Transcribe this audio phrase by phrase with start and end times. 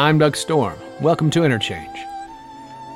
[0.00, 0.78] I'm Doug Storm.
[1.02, 2.06] Welcome to Interchange.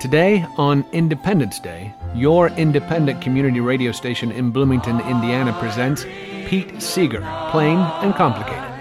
[0.01, 6.07] Today, on Independence Day, your independent community radio station in Bloomington, Indiana presents
[6.47, 7.21] Pete Seeger,
[7.51, 8.74] Plain and Complicated.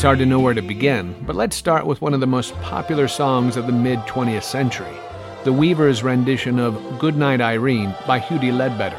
[0.00, 2.54] It's hard to know where to begin, but let's start with one of the most
[2.62, 4.96] popular songs of the mid 20th century
[5.44, 8.98] the Weavers' rendition of Goodnight Irene by Huddie Ledbetter,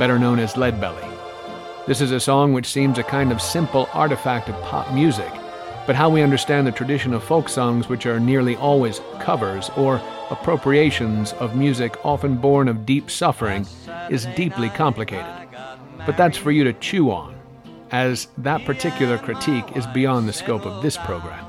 [0.00, 1.08] better known as Leadbelly.
[1.86, 5.30] This is a song which seems a kind of simple artifact of pop music,
[5.86, 10.02] but how we understand the tradition of folk songs, which are nearly always covers or
[10.30, 13.64] appropriations of music often born of deep suffering,
[14.10, 15.48] is deeply complicated.
[16.04, 17.31] But that's for you to chew on
[17.92, 21.44] as that particular critique is beyond the scope of this program.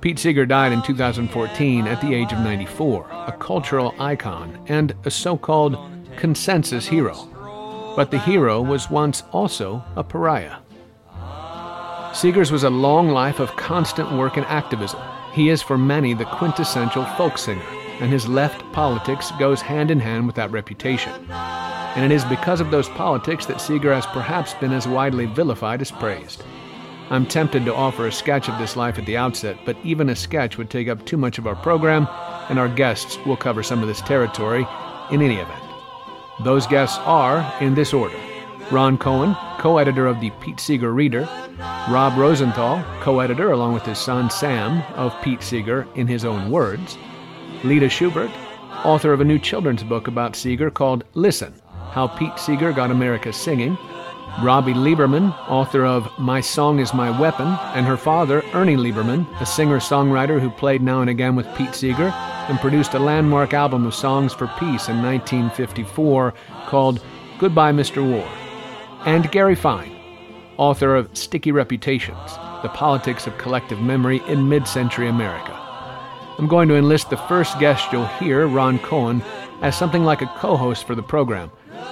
[0.00, 5.10] Pete Seeger died in 2014 at the age of 94, a cultural icon and a
[5.10, 5.78] so called
[6.16, 7.26] consensus hero.
[7.96, 10.56] But the hero was once also a pariah.
[12.14, 15.00] Seeger's was a long life of constant work and activism.
[15.32, 17.62] He is for many the quintessential folk singer,
[18.00, 21.12] and his left politics goes hand in hand with that reputation
[21.96, 25.80] and it is because of those politics that Seeger has perhaps been as widely vilified
[25.80, 26.44] as praised.
[27.10, 30.16] I'm tempted to offer a sketch of this life at the outset, but even a
[30.16, 32.06] sketch would take up too much of our program,
[32.48, 34.64] and our guests will cover some of this territory
[35.10, 35.64] in any event.
[36.44, 38.16] Those guests are, in this order
[38.70, 41.28] Ron Cohen, co editor of the Pete Seeger Reader,
[41.90, 46.52] Rob Rosenthal, co editor along with his son Sam of Pete Seeger in his own
[46.52, 46.96] words,
[47.64, 48.30] Leda Schubert,
[48.84, 51.52] author of a new children's book about Seeger called Listen
[51.92, 53.76] how Pete Seeger Got America Singing,
[54.42, 59.44] Robbie Lieberman, author of My Song is My Weapon, and her father, Ernie Lieberman, a
[59.44, 62.08] singer songwriter who played now and again with Pete Seeger
[62.48, 66.32] and produced a landmark album of songs for peace in 1954
[66.66, 67.04] called
[67.38, 68.08] Goodbye, Mr.
[68.08, 68.26] War,
[69.04, 69.94] and Gary Fine,
[70.56, 75.52] author of Sticky Reputations The Politics of Collective Memory in Mid Century America.
[76.38, 79.22] I'm going to enlist the first guest you'll hear, Ron Cohen,
[79.60, 81.50] as something like a co host for the program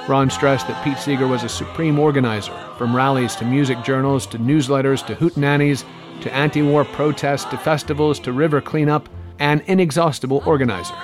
[0.08, 4.38] Ron stressed that Pete Seeger was a supreme organizer, from rallies to music journals to
[4.38, 5.84] newsletters to hootenannies
[6.22, 10.94] to anti war protests to festivals to river cleanup, an inexhaustible organizer.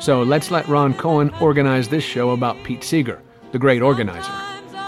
[0.00, 3.20] So let's let Ron Cohen organize this show about Pete Seeger,
[3.52, 4.32] the great organizer.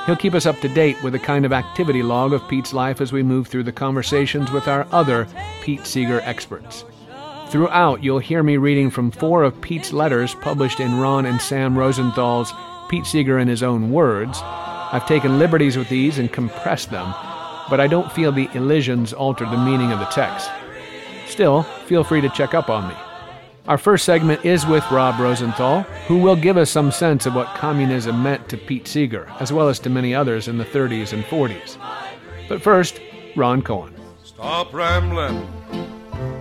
[0.06, 3.00] He'll keep us up to date with a kind of activity log of Pete's life
[3.00, 5.26] as we move through the conversations with our other
[5.62, 6.84] Pete Seeger experts.
[7.48, 11.76] Throughout, you'll hear me reading from four of Pete's letters published in Ron and Sam
[11.76, 12.52] Rosenthal's
[12.88, 14.40] Pete Seeger in his own words.
[14.42, 17.14] I've taken liberties with these and compressed them,
[17.68, 20.50] but I don't feel the elisions alter the meaning of the text.
[21.26, 22.94] Still, feel free to check up on me.
[23.66, 27.54] Our first segment is with Rob Rosenthal, who will give us some sense of what
[27.54, 31.22] communism meant to Pete Seeger, as well as to many others in the 30s and
[31.24, 31.76] 40s.
[32.48, 32.98] But first,
[33.36, 33.94] Ron Cohen.
[34.24, 35.46] Stop rambling,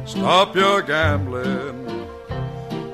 [0.06, 1.97] stop your gambling.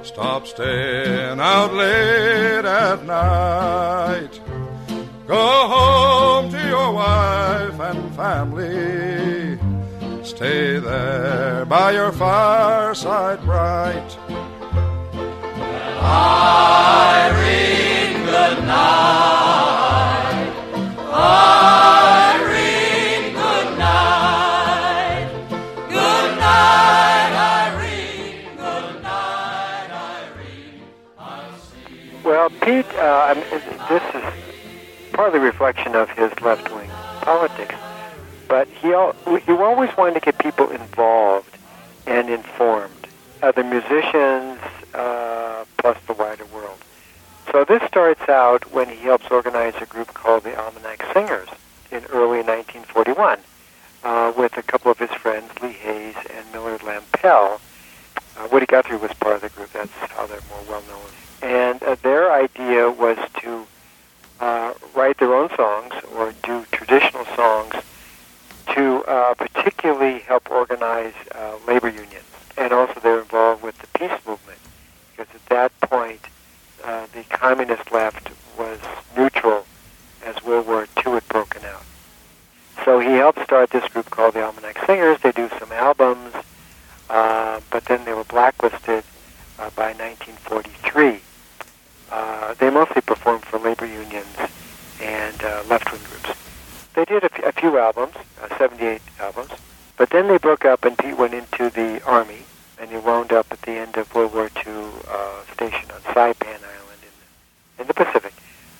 [0.03, 4.41] Stop staying out late at night.
[5.25, 9.57] Go home to your wife and family.
[10.25, 14.17] Stay there by your fireside bright.
[16.83, 20.51] Irene, good night.
[21.13, 22.12] Irene,
[32.43, 33.35] Well, Pete, uh,
[33.87, 36.89] this is partly a reflection of his left-wing
[37.21, 37.73] politics,
[38.49, 38.89] but he
[39.45, 41.57] he always wanted to get people involved
[42.05, 43.07] and informed,
[43.41, 44.59] other musicians,
[44.93, 46.79] uh, plus the wider world.
[47.49, 51.47] So this starts out when he helps organize a group called the Almanac Singers
[51.91, 53.39] in early 1941
[54.03, 57.61] uh, with a couple of his friends, Lee Hays and Millard Lampell.
[58.37, 59.71] Uh, Woody Guthrie was part of the group.
[59.71, 61.12] That's how they're more well known.
[61.43, 63.67] And uh, their idea was to
[64.39, 67.75] uh, write their own songs or do traditional songs
[68.73, 72.23] to uh, particularly help organize uh, labor unions.
[72.57, 74.59] And also they're involved with the peace movement
[75.11, 76.21] because at that point
[76.81, 78.79] uh, the communist left was
[79.17, 79.65] neutral
[80.25, 81.83] as World War II had broken out.
[82.85, 85.19] So he helped start this group called the Almanac Singers.
[85.19, 86.33] They do some albums,
[87.09, 89.03] uh, but then they were blacklisted
[89.59, 91.19] uh, by 1943.
[92.13, 94.37] Uh, they mostly performed for labor unions
[95.01, 96.37] and uh, left-wing groups.
[96.93, 99.49] They did a, f- a few albums, uh, 78 albums,
[99.97, 102.43] but then they broke up and Pete went into the army,
[102.79, 104.73] and he wound up at the end of World War II
[105.09, 107.13] uh, stationed on Saipan Island in
[107.77, 108.33] the, in the Pacific.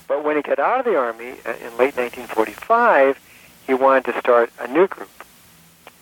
[0.08, 3.18] But when he got out of the army uh, in late 1945,
[3.66, 5.10] he wanted to start a new group.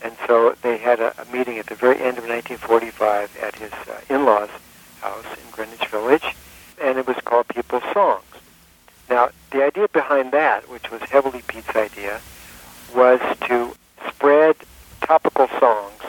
[0.01, 3.71] And so they had a, a meeting at the very end of 1945 at his
[3.71, 4.49] uh, in-laws'
[4.99, 6.35] house in Greenwich Village,
[6.81, 8.23] and it was called People's Songs.
[9.09, 12.19] Now, the idea behind that, which was heavily Pete's idea,
[12.95, 13.73] was to
[14.07, 14.55] spread
[15.01, 16.01] topical songs,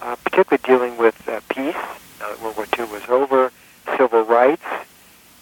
[0.00, 1.74] uh, particularly dealing with uh, peace,
[2.20, 3.50] that World War II was over,
[3.96, 4.64] civil rights,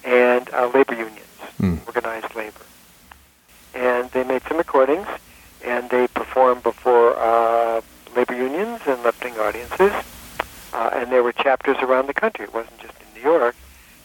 [0.05, 1.21] and uh, labor unions,
[1.61, 1.87] Mm.
[1.87, 2.61] organized labor.
[3.75, 5.07] And they made some recordings,
[5.65, 7.81] and they performed before uh,
[8.17, 9.93] labor unions and left-wing audiences.
[10.73, 12.45] Uh, and there were chapters around the country.
[12.45, 13.55] It wasn't just in New York,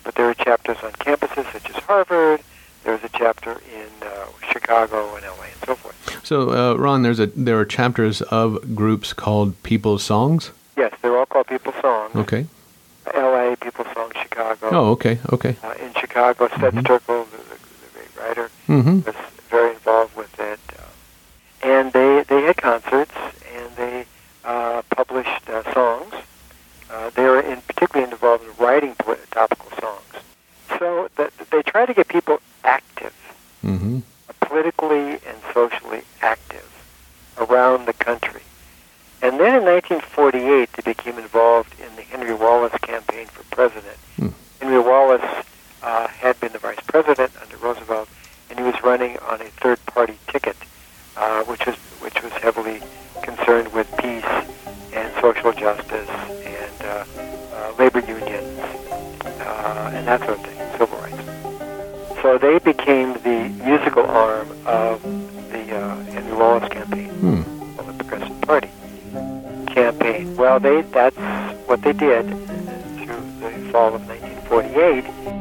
[0.04, 2.42] but there were chapters on campuses such as Harvard.
[2.83, 5.95] There was a chapter in uh, Chicago and LA and so forth.
[6.30, 10.52] So, uh, Ron, there's a there are chapters of groups called People's Songs.
[10.78, 12.16] Yes, they're all called People's Songs.
[12.16, 12.46] Okay.
[13.16, 14.70] LA, People's Songs, Chicago.
[14.72, 15.56] Oh, okay, okay.
[15.64, 16.84] Uh, in Chicago, Seth Mhm.
[16.84, 19.00] Terkel, the, the, the great writer, Mm-hmm.
[19.08, 19.16] was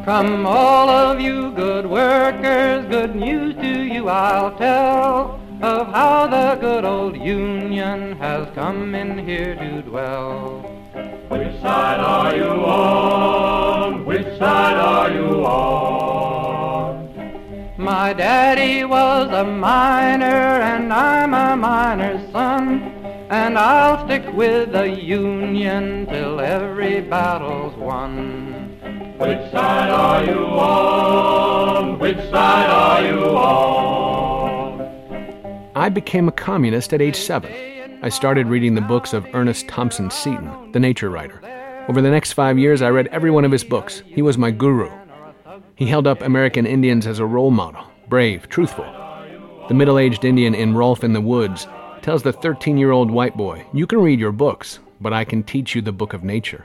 [0.09, 6.59] From all of you good workers, good news to you I'll tell of how the
[6.59, 10.61] good old Union has come in here to dwell.
[11.29, 14.07] Which side are you on?
[14.07, 17.11] Which side are you on?
[17.77, 18.48] My daddy
[35.99, 37.51] became a communist at age seven.
[38.05, 41.41] I started reading the books of Ernest Thompson Seton, the nature writer.
[41.89, 44.05] Over the next five years, I read every one of his books.
[44.07, 44.89] He was my guru.
[45.75, 48.85] He held up American Indians as a role model, brave, truthful.
[49.67, 51.67] The middle aged Indian in Rolf in the Woods
[52.01, 55.43] tells the 13 year old white boy, You can read your books, but I can
[55.43, 56.65] teach you the book of nature.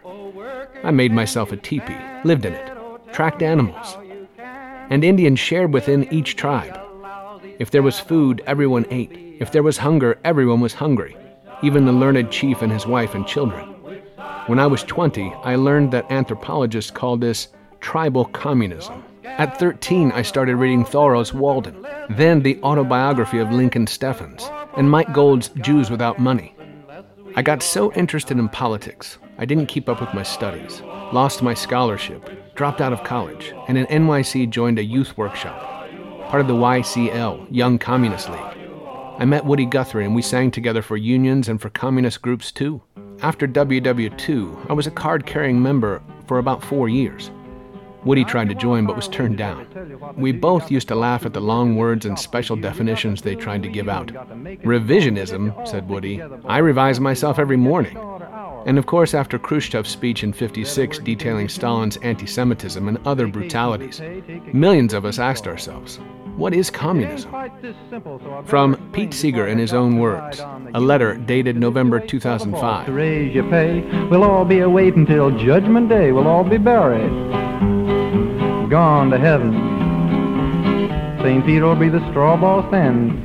[0.83, 2.71] I made myself a teepee, lived in it,
[3.11, 3.97] tracked animals.
[4.91, 6.82] And Indians shared within each tribe.
[7.59, 9.11] If there was food, everyone ate.
[9.39, 11.15] If there was hunger, everyone was hungry,
[11.61, 13.69] even the learned chief and his wife and children.
[14.47, 19.03] When I was 20, I learned that anthropologists call this tribal communism.
[19.23, 25.13] At 13, I started reading Thoreau's Walden, then the autobiography of Lincoln Steffens, and Mike
[25.13, 26.55] Gold's Jews Without Money.
[27.35, 30.81] I got so interested in politics, I didn't keep up with my studies,
[31.11, 35.72] lost my scholarship, dropped out of college, and in NYC joined a youth workshop,
[36.33, 38.39] part of the YCL, Young Communist League.
[39.19, 42.81] I met Woody Guthrie and we sang together for unions and for communist groups too.
[43.21, 47.29] After WW2, I was a card carrying member for about four years.
[48.03, 49.67] Woody tried to join but was turned down.
[50.17, 53.69] We both used to laugh at the long words and special definitions they tried to
[53.69, 54.07] give out.
[54.07, 56.19] Revisionism, said Woody.
[56.45, 57.95] I revise myself every morning.
[58.65, 64.01] And of course, after Khrushchev's speech in 56 detailing Stalin's anti Semitism and other brutalities,
[64.51, 65.99] millions of us asked ourselves,
[66.35, 67.31] what is communism?
[68.45, 70.39] From Pete Seeger in his own words,
[70.73, 72.85] a letter dated November 2005.
[72.85, 76.11] To raise your pay, we'll all be awaiting till Judgment Day.
[76.11, 77.11] We'll all be buried,
[78.69, 79.53] gone to heaven.
[81.21, 81.45] St.
[81.45, 83.19] Peter will be the straw ball stand.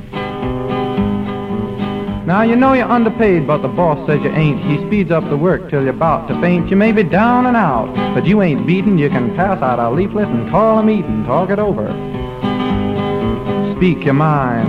[2.25, 4.63] Now you know you're underpaid, but the boss says you ain't.
[4.63, 6.69] He speeds up the work till you're about to faint.
[6.69, 8.99] You may be down and out, but you ain't beaten.
[8.99, 11.87] You can pass out a leaflet and call a meeting, talk it over.
[13.79, 14.67] Speak your mind.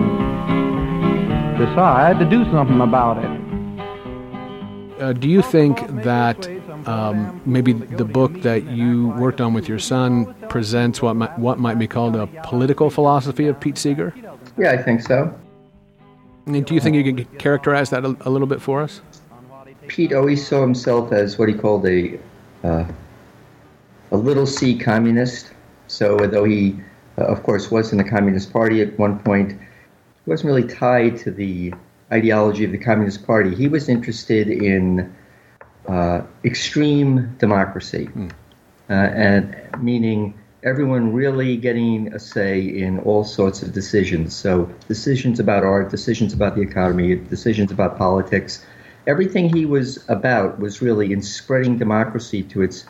[1.59, 5.03] Decide to do something about it.
[5.03, 6.49] Uh, do you think that
[6.87, 11.59] um, maybe the book that you worked on with your son presents what might, what
[11.59, 14.15] might be called a political philosophy of Pete Seeger?
[14.57, 15.37] Yeah, I think so.
[16.47, 19.01] I mean, do you think you could characterize that a, a little bit for us?
[19.89, 22.17] Pete always saw himself as what he called a
[22.63, 22.85] uh,
[24.13, 25.51] a little C communist.
[25.89, 26.79] So though he
[27.19, 29.53] uh, of course, was in the Communist Party at one point.
[29.53, 31.73] He wasn't really tied to the
[32.13, 33.55] ideology of the Communist Party.
[33.55, 35.15] He was interested in
[35.89, 38.31] uh, extreme democracy, mm.
[38.89, 44.35] uh, and meaning everyone really getting a say in all sorts of decisions.
[44.35, 48.65] So decisions about art, decisions about the economy, decisions about politics.
[49.07, 52.85] Everything he was about was really in spreading democracy to its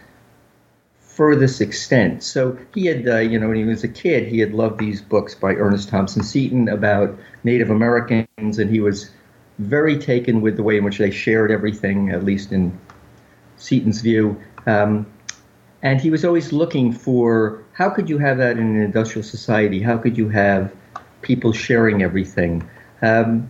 [1.21, 2.23] furthest extent.
[2.23, 5.03] So he had, uh, you know, when he was a kid, he had loved these
[5.03, 9.11] books by Ernest Thompson Seton about Native Americans, and he was
[9.59, 12.73] very taken with the way in which they shared everything, at least in
[13.59, 14.41] Seton's view.
[14.65, 15.05] Um,
[15.83, 19.83] and he was always looking for how could you have that in an industrial society?
[19.83, 20.75] How could you have
[21.21, 22.67] people sharing everything?
[23.03, 23.47] Um,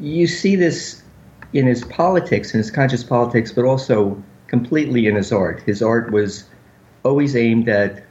[0.00, 1.04] you see this
[1.52, 5.62] in his politics, in his conscious politics, but also completely in his art.
[5.62, 6.44] His art was
[7.04, 8.04] always aimed at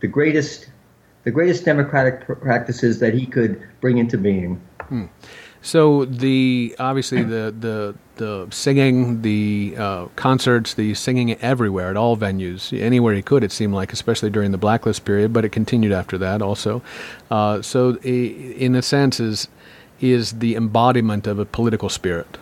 [0.00, 0.68] the greatest,
[1.24, 4.60] the greatest democratic pr- practices that he could bring into being.
[4.88, 5.06] Hmm.
[5.62, 12.16] So the obviously the the the singing, the uh, concerts, the singing everywhere at all
[12.16, 13.44] venues, anywhere he could.
[13.44, 16.82] It seemed like, especially during the blacklist period, but it continued after that also.
[17.30, 19.48] Uh, so, in a sense, is
[20.00, 22.38] is the embodiment of a political spirit.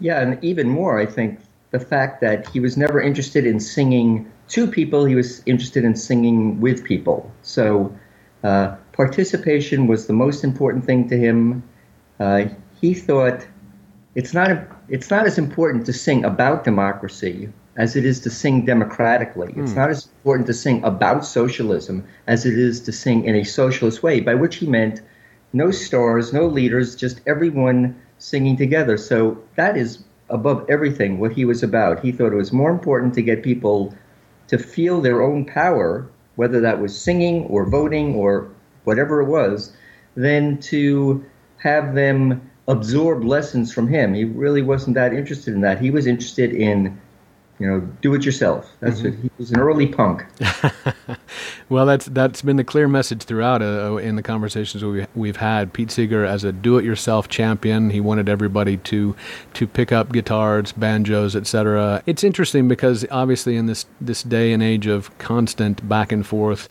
[0.00, 1.38] Yeah, and even more, I think
[1.70, 5.94] the fact that he was never interested in singing to people, he was interested in
[5.94, 7.30] singing with people.
[7.42, 7.94] So
[8.42, 11.62] uh, participation was the most important thing to him.
[12.18, 12.46] Uh,
[12.80, 13.46] he thought
[14.14, 18.30] it's not, a, it's not as important to sing about democracy as it is to
[18.30, 19.52] sing democratically.
[19.56, 19.78] It's hmm.
[19.78, 24.02] not as important to sing about socialism as it is to sing in a socialist
[24.02, 25.00] way, by which he meant
[25.52, 28.96] no stars, no leaders, just everyone singing together.
[28.96, 32.00] So that is above everything what he was about.
[32.00, 33.94] He thought it was more important to get people
[34.48, 38.48] to feel their own power, whether that was singing or voting or
[38.84, 39.72] whatever it was,
[40.16, 41.24] than to
[41.58, 44.14] have them absorb lessons from him.
[44.14, 45.80] He really wasn't that interested in that.
[45.80, 46.98] He was interested in
[47.58, 48.70] you know, do it yourself.
[48.80, 49.10] That's mm-hmm.
[49.10, 50.24] what he was an early punk.
[51.68, 55.36] well, that's that's been the clear message throughout uh, uh, in the conversations we we've
[55.36, 55.72] had.
[55.72, 57.90] Pete Seeger as a do-it-yourself champion.
[57.90, 59.16] He wanted everybody to
[59.54, 62.02] to pick up guitars, banjos, etc.
[62.06, 66.68] It's interesting because obviously in this this day and age of constant back and forth,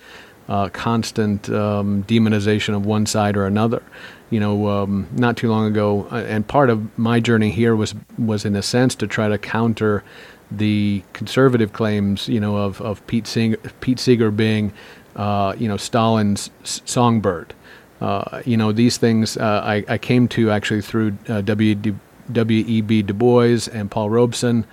[0.47, 3.83] uh, constant um, demonization of one side or another.
[4.29, 7.93] You know, um, not too long ago, uh, and part of my journey here was
[8.17, 10.03] was in a sense to try to counter
[10.51, 14.73] the conservative claims, you know, of, of Pete, Seeger, Pete Seeger being,
[15.15, 17.53] uh, you know, Stalin's songbird.
[17.99, 23.01] Uh, you know, these things uh, I, I, came to actually through uh, W.E.B.
[23.01, 24.65] Du Bois and Paul Robeson,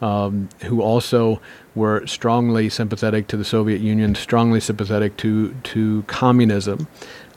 [0.00, 1.40] um, who also
[1.76, 6.88] were strongly sympathetic to the Soviet Union, strongly sympathetic to, to communism,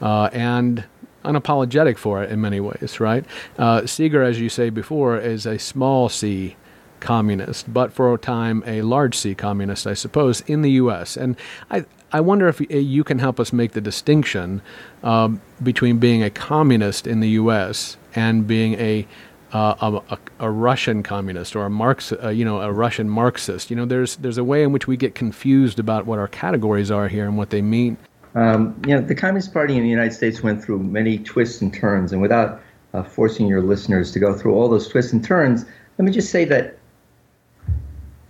[0.01, 0.83] uh, and
[1.23, 3.23] unapologetic for it in many ways, right?
[3.59, 6.55] Uh, Seeger, as you say before, is a small c
[6.99, 11.17] communist, but for a time a large C communist, I suppose, in the U.S.
[11.17, 11.35] And
[11.69, 14.61] I, I wonder if you can help us make the distinction
[15.03, 17.97] um, between being a communist in the U.S.
[18.15, 19.07] and being a
[19.53, 23.69] uh, a, a, Russian communist or a Marx, uh, you know, a Russian Marxist.
[23.69, 26.91] You know, there's there's a way in which we get confused about what our categories
[26.91, 27.95] are here and what they mean.
[28.33, 31.73] Um, you know, the Communist Party in the United States went through many twists and
[31.73, 32.59] turns, and without
[32.93, 35.65] uh, forcing your listeners to go through all those twists and turns,
[35.97, 36.77] let me just say that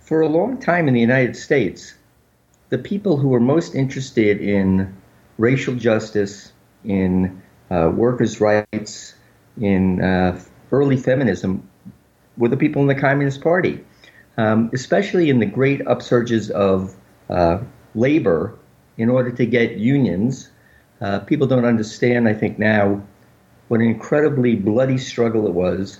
[0.06, 1.94] for a long time in the United States,
[2.68, 4.96] the people who were most interested in
[5.36, 6.52] racial justice,
[6.84, 9.16] in uh, workers' rights,
[9.60, 11.68] in uh, early feminism
[12.36, 13.84] were the people in the Communist Party,
[14.36, 16.94] um, especially in the great upsurges of
[17.28, 17.58] uh,
[17.96, 18.56] labor
[18.98, 20.50] in order to get unions.
[21.00, 23.02] Uh, people don't understand, I think, now
[23.68, 25.98] what an incredibly bloody struggle it was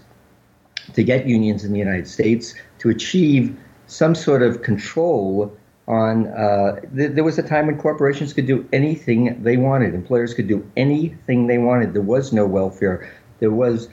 [0.92, 5.56] to get unions in the United States to achieve some sort of control
[5.88, 6.28] on.
[6.28, 9.94] Uh, th- there was a time when corporations could do anything they wanted.
[9.94, 11.94] Employers could do anything they wanted.
[11.94, 13.10] There was no welfare.
[13.38, 13.88] There was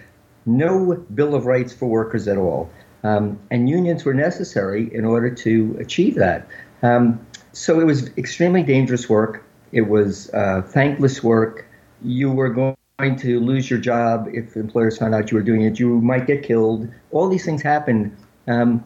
[0.46, 2.70] no Bill of Rights for workers at all.
[3.04, 6.48] Um, and unions were necessary in order to achieve that.
[6.82, 7.20] Um,
[7.52, 9.44] so it was extremely dangerous work.
[9.72, 11.66] It was uh, thankless work.
[12.02, 12.76] You were going
[13.18, 15.80] to lose your job if employers found out you were doing it.
[15.80, 16.88] You might get killed.
[17.12, 18.16] All these things happened.
[18.48, 18.84] Um,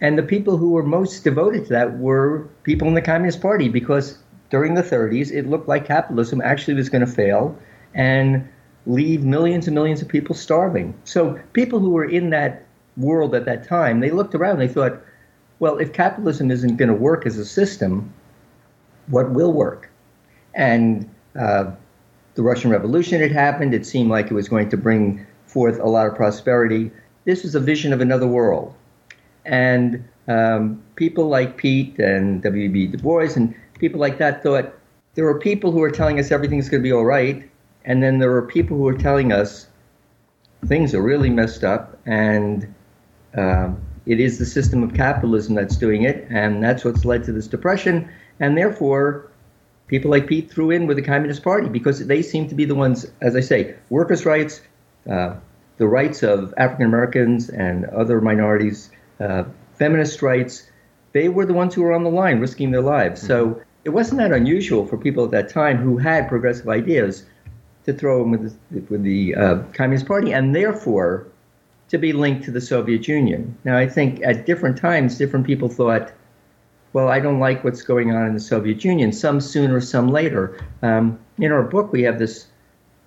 [0.00, 3.68] and the people who were most devoted to that were people in the Communist Party
[3.68, 4.18] because
[4.50, 7.56] during the 30s, it looked like capitalism actually was going to fail
[7.94, 8.48] and
[8.86, 10.94] leave millions and millions of people starving.
[11.04, 12.64] So people who were in that
[12.96, 15.00] world at that time, they looked around and they thought,
[15.58, 18.12] well, if capitalism isn't going to work as a system,
[19.08, 19.90] what will work?
[20.58, 21.70] and uh,
[22.34, 23.72] the Russian Revolution had happened.
[23.72, 26.90] It seemed like it was going to bring forth a lot of prosperity.
[27.24, 28.74] This was a vision of another world.
[29.48, 32.88] And um, people like Pete and W.B.
[32.88, 34.74] Du Bois and people like that thought
[35.14, 37.48] there were people who were telling us everything's going to be all right.
[37.84, 39.66] And then there were people who were telling us
[40.66, 42.72] things are really messed up and
[43.36, 46.26] um, it is the system of capitalism that's doing it.
[46.30, 48.08] And that's what's led to this depression.
[48.40, 49.30] And therefore,
[49.86, 52.74] people like Pete threw in with the Communist Party because they seem to be the
[52.74, 54.60] ones, as I say, workers' rights,
[55.10, 55.34] uh,
[55.78, 59.44] the rights of African Americans and other minorities, uh,
[59.74, 60.70] feminist rights.
[61.12, 63.20] They were the ones who were on the line, risking their lives.
[63.20, 63.28] Mm-hmm.
[63.28, 67.24] So it wasn't that unusual for people at that time who had progressive ideas
[67.86, 71.26] to throw in with the, with the uh, Communist Party, and therefore
[71.88, 73.56] to be linked to the Soviet Union.
[73.64, 76.12] Now, I think at different times, different people thought
[76.92, 80.58] well, I don't like what's going on in the Soviet Union, some sooner, some later.
[80.82, 82.46] Um, in our book, we have this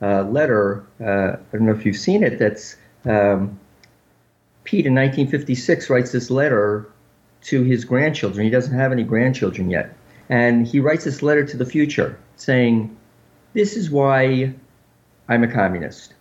[0.01, 3.59] uh, letter, uh, I don't know if you've seen it, that's um,
[4.71, 6.89] Pete in 1956 writes this letter
[7.41, 8.45] to his grandchildren.
[8.45, 9.93] He doesn't have any grandchildren yet.
[10.29, 12.95] And he writes this letter to the future saying,
[13.51, 14.53] This is why
[15.27, 16.13] I'm a communist.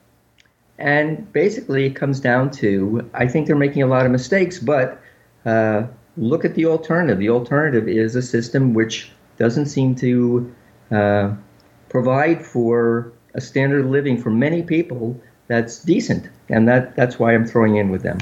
[0.81, 5.01] And basically, it comes down to I think they're making a lot of mistakes, but
[5.47, 5.85] uh,
[6.17, 7.21] look at the alternative.
[7.21, 10.53] The alternative is a system which doesn't seem to
[10.91, 11.37] uh,
[11.89, 17.33] provide for a standard of living for many people that's decent, and that that's why
[17.33, 18.19] I'm throwing in with them.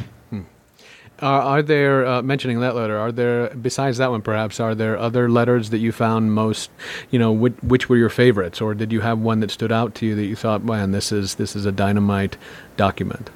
[1.20, 2.96] Are, are, there uh, mentioning that letter?
[2.96, 6.70] Are there besides that one, perhaps, are there other letters that you found most,
[7.10, 9.94] you know, which, which were your favorites, or did you have one that stood out
[9.96, 12.37] to you that you thought, man, this is this is a dynamite
[12.76, 13.30] document?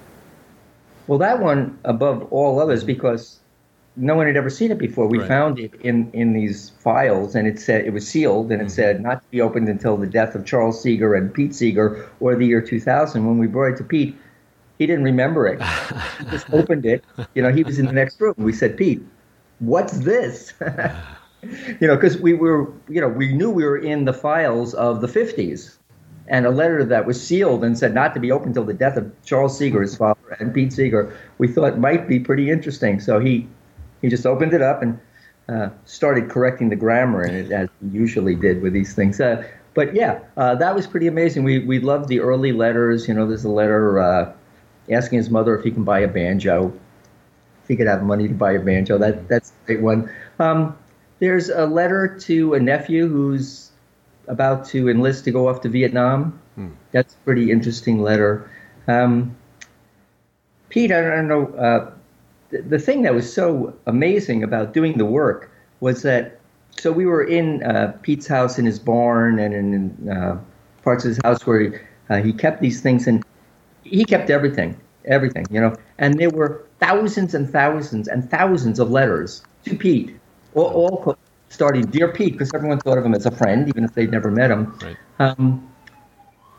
[1.09, 3.41] Well, that one above all others because
[3.97, 5.07] no one had ever seen it before.
[5.07, 5.29] We right.
[5.29, 8.75] found it in, in these files, and it said it was sealed, and it mm-hmm.
[8.75, 12.35] said not to be opened until the death of Charles Seeger and Pete Seeger or
[12.35, 13.27] the year 2000.
[13.27, 14.17] When we brought it to Pete,
[14.83, 15.63] he didn't remember it.
[16.19, 17.05] he just opened it.
[17.35, 18.35] You know, he was in the next room.
[18.37, 19.01] We said, Pete,
[19.61, 20.53] what's this?
[21.81, 25.01] you know, because we were, you know, we knew we were in the files of
[25.01, 25.77] the 50s.
[26.27, 28.97] And a letter that was sealed and said not to be opened until the death
[28.97, 33.01] of Charles Seeger, his father, and Pete Seeger, we thought might be pretty interesting.
[33.01, 33.47] So he
[34.01, 34.99] he just opened it up and
[35.49, 39.21] uh, started correcting the grammar in it as he usually did with these things.
[39.21, 41.43] Uh, but yeah, uh, that was pretty amazing.
[41.43, 43.09] We we loved the early letters.
[43.09, 44.33] You know, there's a letter uh,
[44.91, 46.73] asking his mother if he can buy a banjo,
[47.63, 48.99] if he could have money to buy a banjo.
[48.99, 50.11] That that's a great one.
[50.39, 50.77] Um,
[51.19, 53.71] there's a letter to a nephew who's
[54.29, 56.39] about to enlist to go off to Vietnam.
[56.55, 56.71] Hmm.
[56.91, 58.51] That's a pretty interesting letter.
[58.89, 59.37] Um,
[60.69, 61.93] Pete, I don't know uh,
[62.51, 66.39] the thing that was so amazing about doing the work was that
[66.79, 70.39] so we were in uh, Pete's house in his barn and in uh,
[70.83, 71.71] parts of his house where he,
[72.09, 73.25] uh, he kept these things and
[73.85, 75.77] he kept everything, everything, you know.
[75.99, 80.17] And there were thousands and thousands and thousands of letters to Pete,
[80.55, 81.17] all, all
[81.49, 84.31] starting "Dear Pete" because everyone thought of him as a friend, even if they'd never
[84.31, 84.77] met him.
[84.83, 84.97] Right.
[85.19, 85.69] Um,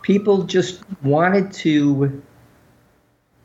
[0.02, 2.22] people just wanted to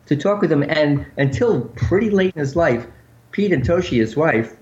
[0.07, 0.63] to talk with him.
[0.63, 2.87] And until pretty late in his life,
[3.33, 4.57] Pete and Toshi, his wife,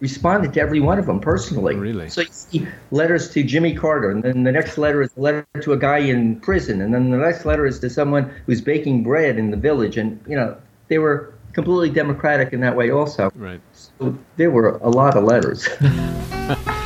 [0.00, 1.76] responded to every one of them personally.
[1.76, 2.08] Really?
[2.08, 5.46] So you see letters to Jimmy Carter, and then the next letter is a letter
[5.60, 9.04] to a guy in prison, and then the next letter is to someone who's baking
[9.04, 9.96] bread in the village.
[9.96, 10.56] And, you know,
[10.88, 13.30] they were completely democratic in that way also.
[13.34, 13.60] Right.
[13.72, 15.68] So there were a lot of letters.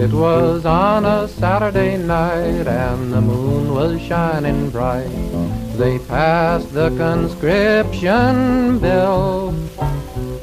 [0.00, 5.10] It was on a Saturday night and the moon was shining bright.
[5.76, 9.54] They passed the conscription bill.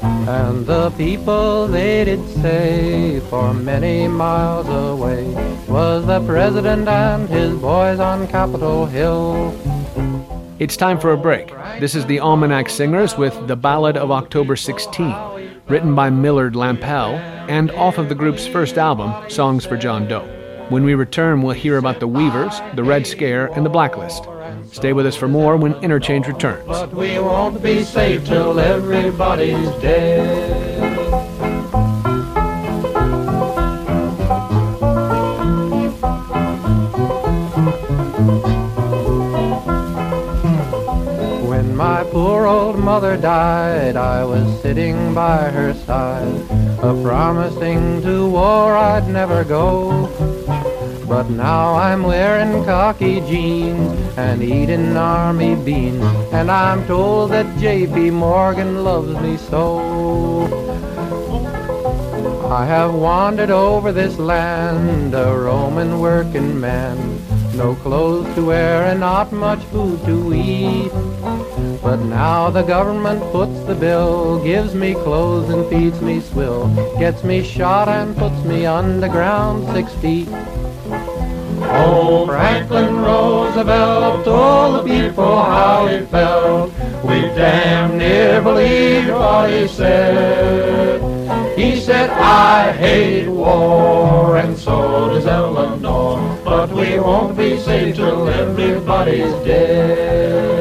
[0.00, 5.24] And the people they did say for many miles away
[5.66, 9.52] was the president and his boys on Capitol Hill.
[10.60, 11.52] It's time for a break.
[11.80, 15.37] This is the Almanac Singers with The Ballad of October 16,
[15.68, 20.26] written by Millard Lampell and off of the group's first album, Songs for John Doe.
[20.68, 24.26] When we return, we'll hear about the Weavers, the Red Scare, and the Blacklist.
[24.70, 26.66] Stay with us for more when Interchange returns.
[26.66, 30.67] But we won't be safe till everybody's dead.
[42.98, 46.34] Mother died, I was sitting by her side
[46.82, 50.08] a promising to war I'd never go.
[51.06, 58.10] But now I'm wearing khaki jeans and eating army beans, and I'm told that J.P.
[58.10, 59.68] Morgan loves me so.
[62.50, 66.98] I have wandered over this land, a Roman working man.
[67.54, 70.90] No clothes to wear and not much food to eat.
[71.88, 77.24] But now the government puts the bill, gives me clothes and feeds me swill, gets
[77.24, 80.28] me shot and puts me underground six feet.
[81.62, 86.74] Oh, Franklin Roosevelt told the people how he felt.
[87.04, 91.00] We damn near believed what he said.
[91.58, 96.38] He said, I hate war, and so does Eleanor.
[96.44, 100.57] But we won't be safe till everybody's dead.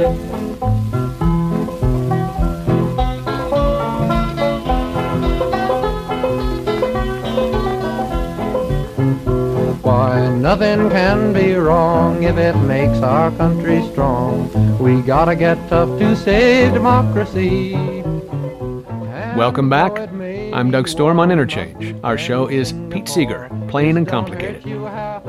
[10.48, 14.48] Nothing can be wrong if it makes our country strong.
[14.80, 17.74] We gotta get tough to save democracy.
[17.74, 19.96] And Welcome back.
[19.96, 21.94] though it may I'm Doug Storm on Interchange.
[22.02, 24.64] Our show is Pete Seeger, Plain and Complicated.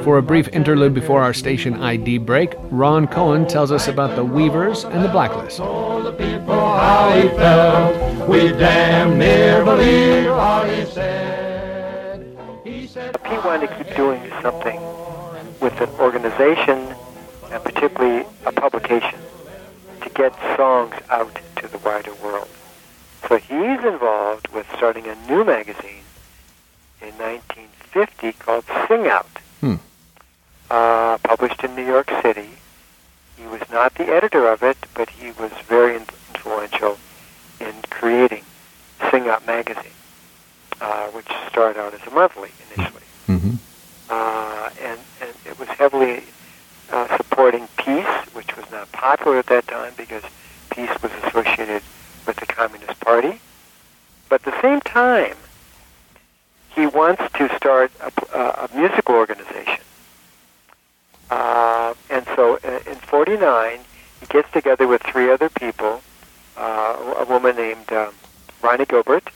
[0.04, 4.24] For a brief interlude before our station ID break, Ron Cohen tells us about the
[4.24, 5.57] Weavers and the Blacklist.
[5.57, 8.28] told the people how he felt.
[8.28, 12.38] We damn near believe what he said.
[12.62, 15.07] He said, He wanted to keep doing something
[15.60, 16.94] with an organization
[17.50, 19.18] and particularly a publication
[20.02, 22.48] to get songs out to the wider world.
[23.28, 26.04] So he's involved with starting a new magazine
[27.02, 29.26] in 1950 called Sing Out,
[29.60, 29.74] Hmm.
[30.70, 32.48] uh, published in New York City.
[33.36, 36.98] He was not the editor of it, but he was very influential
[37.60, 38.44] in creating
[39.10, 39.96] Sing Out magazine,
[40.80, 43.56] uh, which started out as a monthly initially Mm-hmm.
[44.08, 45.00] uh, and, and
[45.58, 46.22] was heavily
[46.90, 50.22] uh, supporting peace, which was not popular at that time because
[50.70, 51.82] peace was associated
[52.26, 53.40] with the Communist Party.
[54.28, 55.36] But at the same time,
[56.70, 59.82] he wants to start a, a, a musical organization.
[61.30, 63.80] Uh, and so uh, in 49,
[64.20, 66.02] he gets together with three other people,
[66.56, 68.14] uh, a woman named um,
[68.62, 69.28] Ronnie Gilbert,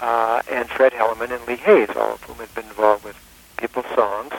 [0.00, 3.16] uh, and Fred Hellerman and Lee Hays, all of whom had been involved with
[3.56, 4.32] people's songs,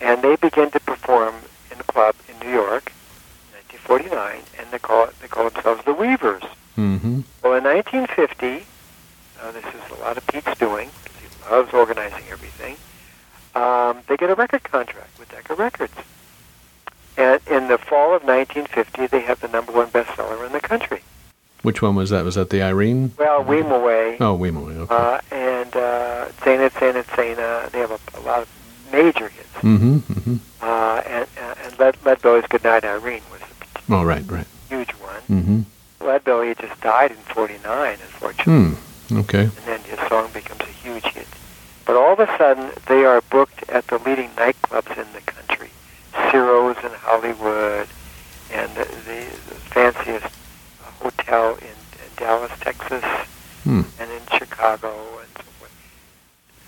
[0.00, 1.34] and they begin to perform
[1.70, 2.92] in a club in New York,
[3.52, 6.42] 1949, and they call it, they call themselves the Weavers.
[6.76, 7.20] Mm-hmm.
[7.42, 8.66] Well, in 1950,
[9.40, 12.76] uh, this is a lot of Pete's doing because he loves organizing everything.
[13.54, 15.94] Um, they get a record contract with Decca Records,
[17.16, 21.02] and in the fall of 1950, they have the number one bestseller in the country.
[21.62, 22.24] Which one was that?
[22.24, 23.12] Was that the Irene?
[23.18, 24.16] Well, Wimoweh.
[24.20, 24.76] Oh, Wimoweh.
[24.88, 24.94] Okay.
[24.94, 27.70] uh, and uh, Tzena, Tzena, Tzena.
[27.70, 28.48] They have a, a lot of
[28.92, 29.48] major hits.
[29.56, 29.96] mm-hmm.
[29.98, 30.36] Mm-hmm.
[30.62, 34.46] Uh, and uh, and Lead, Leadbelly's Goodnight Irene was a Oh, right, right.
[34.68, 35.20] huge one.
[35.30, 35.60] Mm-hmm.
[36.06, 38.76] Leadbelly just died in '49, unfortunately,
[39.08, 39.18] Hmm.
[39.18, 39.42] Okay.
[39.42, 41.26] and then his song becomes a huge hit.
[41.84, 45.70] But all of a sudden, they are booked at the leading nightclubs in the country,
[46.30, 47.88] Ciro's in Hollywood,
[48.52, 50.26] and the, the, the fanciest
[51.00, 53.04] hotel in, in Dallas, Texas,
[53.64, 53.82] Hmm.
[54.00, 54.88] and in Chicago,
[55.20, 55.72] and so forth.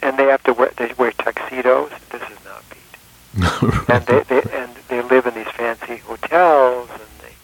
[0.02, 1.90] And they have to wear they wear tuxedos.
[2.10, 3.88] This is not Pete.
[3.90, 7.34] and they, they and they live in these fancy hotels, and they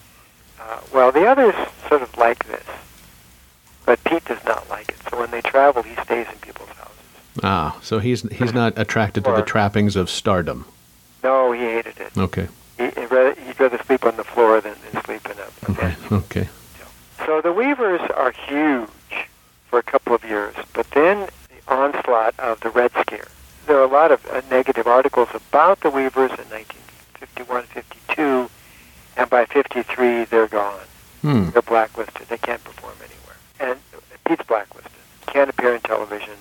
[0.61, 1.55] uh, well, the others
[1.89, 2.65] sort of like this,
[3.87, 4.97] but Pete does not like it.
[5.11, 7.43] So when they travel, he stays in people's houses.
[7.43, 10.65] ah, so he's he's not attracted to the trappings of stardom.
[11.23, 12.17] No, he hated it.
[12.17, 12.49] Okay.
[12.79, 15.71] He, he'd, rather, he'd rather sleep on the floor than, than sleep in a, a
[15.73, 15.81] Okay.
[16.09, 16.13] bed.
[16.13, 16.49] Okay.
[17.27, 18.89] So the Weavers are huge
[19.69, 23.29] for a couple of years, but then the onslaught of the Red Scare.
[23.67, 28.51] There are a lot of uh, negative articles about the Weavers in 1951, 52,
[29.19, 30.81] and by 53 they're gone.
[31.21, 31.51] Hmm.
[31.51, 32.29] They're blacklisted.
[32.29, 33.37] They can't perform anywhere.
[33.75, 33.79] And
[34.27, 34.91] Pete's blacklisted.
[35.27, 36.35] Can't appear in television.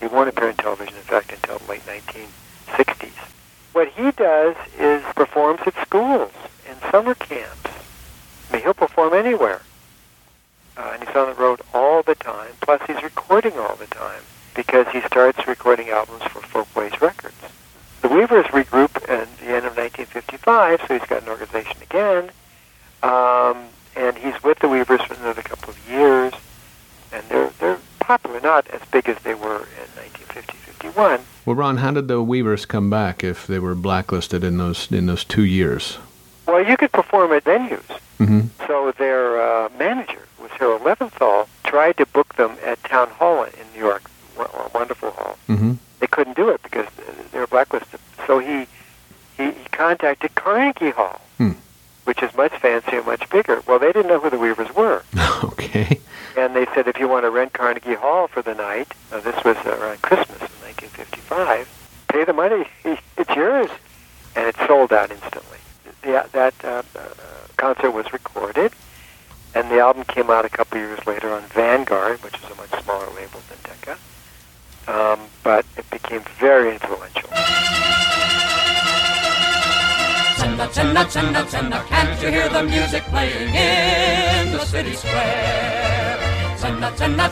[0.00, 3.10] He won't appear in television, in fact, until the late 1960s.
[3.72, 6.30] What he does is performs at schools
[6.68, 7.70] and summer camps.
[8.48, 9.62] I mean, he'll perform anywhere.
[10.76, 12.50] Uh, and he's on the road all the time.
[12.60, 14.20] Plus, he's recording all the time
[14.54, 17.34] because he starts recording albums for Folkways Records.
[18.02, 22.30] The Weavers regroup at the end of 1955, so he's got an organization again.
[23.02, 23.64] Um,
[23.96, 26.32] and he's with the Weavers for another couple of years.
[27.12, 31.20] And they're, they're popular, not as big as they were in 1950, 51.
[31.46, 35.06] Well, Ron, how did the Weavers come back if they were blacklisted in those in
[35.06, 35.96] those two years?
[36.46, 37.88] Well, you could perform at venues.
[38.18, 38.40] Mm-hmm.
[38.66, 43.72] So their uh, manager, was Harold Leventhal, tried to book them at Town Hall in
[43.72, 44.02] New York,
[44.38, 45.38] a a wonderful hall.
[45.48, 45.72] Mm-hmm.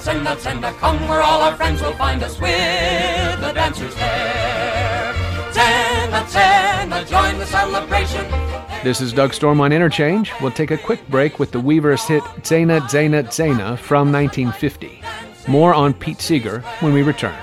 [0.06, 5.12] Senna, Senna, Senna, come where all our friends will find us with the dancers there.
[5.52, 8.24] Senna, Senna, join the celebration.
[8.84, 10.30] This is Doug Storm on Interchange.
[10.40, 15.02] We'll take a quick break with the Weavers hit Tzena, Tzena, Tzena from 1950.
[15.48, 17.34] More on Pete Seeger when we return.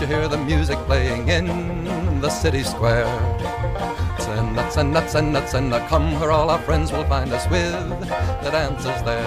[0.00, 3.06] You hear the music playing in the city square?
[4.18, 8.00] Senna, Senna, Senna, Senna, come where all our friends will find us with
[8.44, 9.24] the dancers there.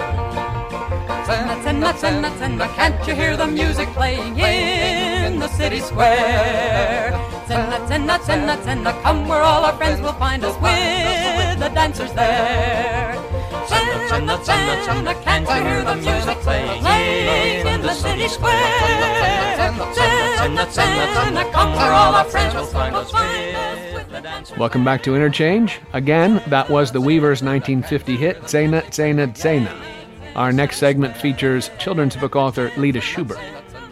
[1.26, 7.18] Senna, Senna, Senna, Senna, can't you hear the music playing in the city square?
[7.48, 12.12] Senna, Senna, Senna, Senna, come where all our friends will find us with the dancers
[12.12, 13.16] there.
[13.66, 18.90] Senna, Senna, Senna, can't you hear the music playing in the city square?
[24.58, 25.80] Welcome back to Interchange.
[25.92, 29.72] Again, that was the Weavers' 1950 hit, Tzena, Tzena, Tzena.
[30.36, 33.38] Our next segment features children's book author Leda Schubert.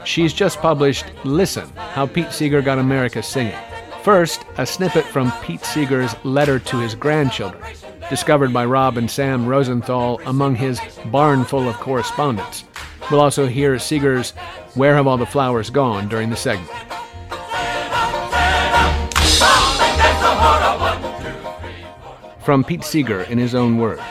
[0.04, 3.58] She's just published Listen How Pete Seeger Got America Singing.
[4.02, 7.62] First, a snippet from Pete Seeger's letter to his grandchildren,
[8.10, 12.64] discovered by Rob and Sam Rosenthal among his barn full of correspondence.
[13.10, 14.32] We'll also hear Seeger's
[14.74, 16.70] Where Have All the Flowers Gone during the segment.
[22.44, 24.02] From Pete Seeger in his own words,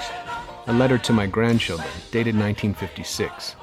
[0.68, 3.56] a letter to my grandchildren, dated 1956.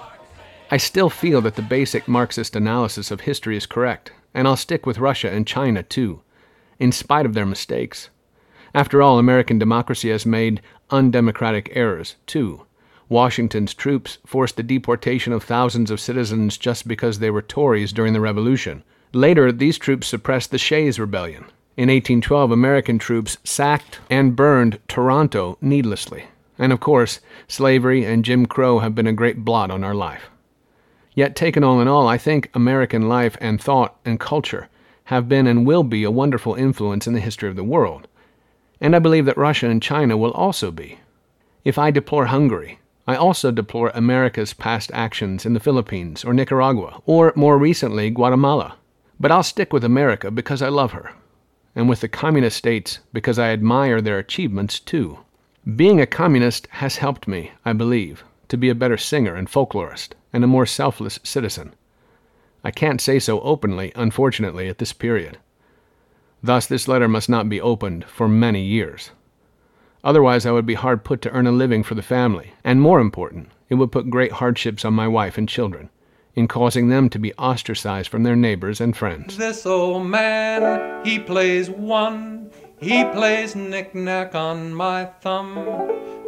[0.70, 4.86] I still feel that the basic Marxist analysis of history is correct, and I'll stick
[4.86, 6.22] with Russia and China too,
[6.80, 8.10] in spite of their mistakes.
[8.74, 10.60] After all, American democracy has made
[10.90, 12.62] undemocratic errors too.
[13.08, 18.12] Washington's troops forced the deportation of thousands of citizens just because they were Tories during
[18.14, 18.82] the Revolution.
[19.12, 21.44] Later, these troops suppressed the Shays Rebellion.
[21.76, 26.24] In 1812, American troops sacked and burned Toronto needlessly.
[26.58, 30.30] And of course, slavery and Jim Crow have been a great blot on our life.
[31.14, 34.68] Yet, taken all in all, I think American life and thought and culture
[35.04, 38.08] have been and will be a wonderful influence in the history of the world.
[38.80, 40.98] And I believe that Russia and China will also be.
[41.64, 47.02] If I deplore Hungary, I also deplore America's past actions in the Philippines or Nicaragua,
[47.04, 48.76] or more recently, Guatemala.
[49.20, 51.12] But I'll stick with America because I love her,
[51.74, 55.18] and with the communist states because I admire their achievements too.
[55.76, 60.10] Being a communist has helped me, I believe, to be a better singer and folklorist,
[60.32, 61.74] and a more selfless citizen.
[62.62, 65.38] I can't say so openly, unfortunately, at this period.
[66.44, 69.12] Thus, this letter must not be opened for many years.
[70.04, 73.00] Otherwise, I would be hard put to earn a living for the family, and more
[73.00, 75.88] important, it would put great hardships on my wife and children,
[76.35, 79.38] in causing them to be ostracized from their neighbors and friends.
[79.38, 82.50] This old man, he plays one.
[82.78, 85.54] He plays knick-knack on my thumb.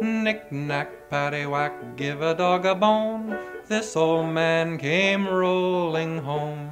[0.01, 3.37] Knick-knack, paddywhack, give a dog a bone.
[3.67, 6.71] This old man came rolling home.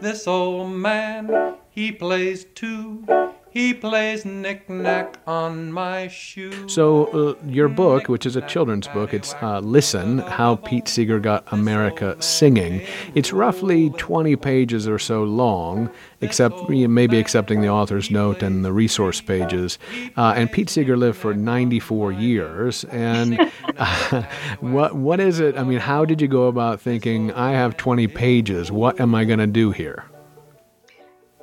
[0.00, 3.04] This old man, he plays two.
[3.52, 6.68] He plays knick-knack on my shoe.
[6.68, 11.18] So, uh, your book, which is a children's book, it's uh, Listen How Pete Seeger
[11.18, 12.80] Got America Singing.
[13.16, 18.72] It's roughly 20 pages or so long, except maybe accepting the author's note and the
[18.72, 19.78] resource pages.
[20.16, 22.84] Uh, and Pete Seeger lived for 94 years.
[22.84, 24.22] And uh,
[24.60, 25.56] what what is it?
[25.58, 29.24] I mean, how did you go about thinking, I have 20 pages, what am I
[29.24, 30.04] going to do here?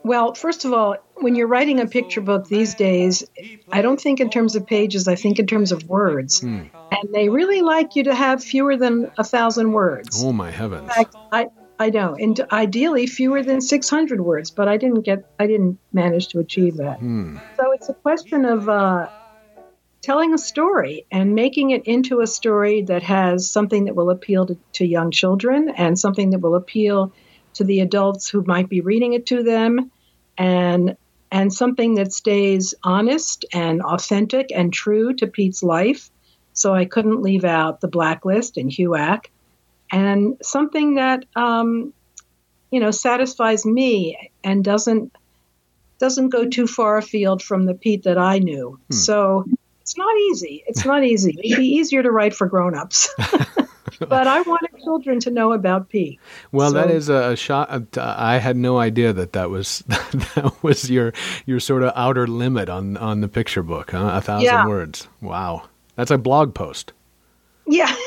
[0.03, 3.23] Well, first of all, when you're writing a picture book these days,
[3.71, 6.39] I don't think in terms of pages, I think in terms of words.
[6.39, 6.63] Hmm.
[6.89, 10.23] And they really like you to have fewer than a thousand words.
[10.23, 10.89] Oh, my heavens.
[10.93, 15.47] Fact, I, I know, and ideally fewer than 600 words, but I didn't get, I
[15.47, 16.99] didn't manage to achieve that.
[16.99, 17.37] Hmm.
[17.59, 19.07] So it's a question of uh,
[20.01, 24.45] telling a story and making it into a story that has something that will appeal
[24.45, 27.11] to, to young children and something that will appeal
[27.57, 29.91] to the adults who might be reading it to them
[30.37, 30.95] and
[31.31, 36.09] and something that stays honest and authentic and true to Pete's life.
[36.53, 39.25] So I couldn't leave out the blacklist and HUAC,
[39.91, 41.93] and something that um,
[42.71, 45.11] you know satisfies me and doesn't
[45.99, 48.79] doesn't go too far afield from the Pete that I knew.
[48.91, 49.45] So
[49.81, 50.63] it's not easy.
[50.67, 51.35] It's not easy.
[51.43, 53.09] It'd be easier to write for grown-ups.
[53.99, 56.19] but I wanted children to know about Pete.
[56.51, 57.97] Well, that So- is a, a shot.
[57.97, 61.13] uh, I had no idea that that was that was your
[61.45, 63.91] your sort of outer limit on on the picture book.
[63.91, 64.11] Huh?
[64.13, 64.67] A thousand Yeah.
[64.67, 65.07] words.
[65.21, 65.63] Wow,
[65.95, 66.93] that's a blog post.
[67.67, 67.93] Yeah.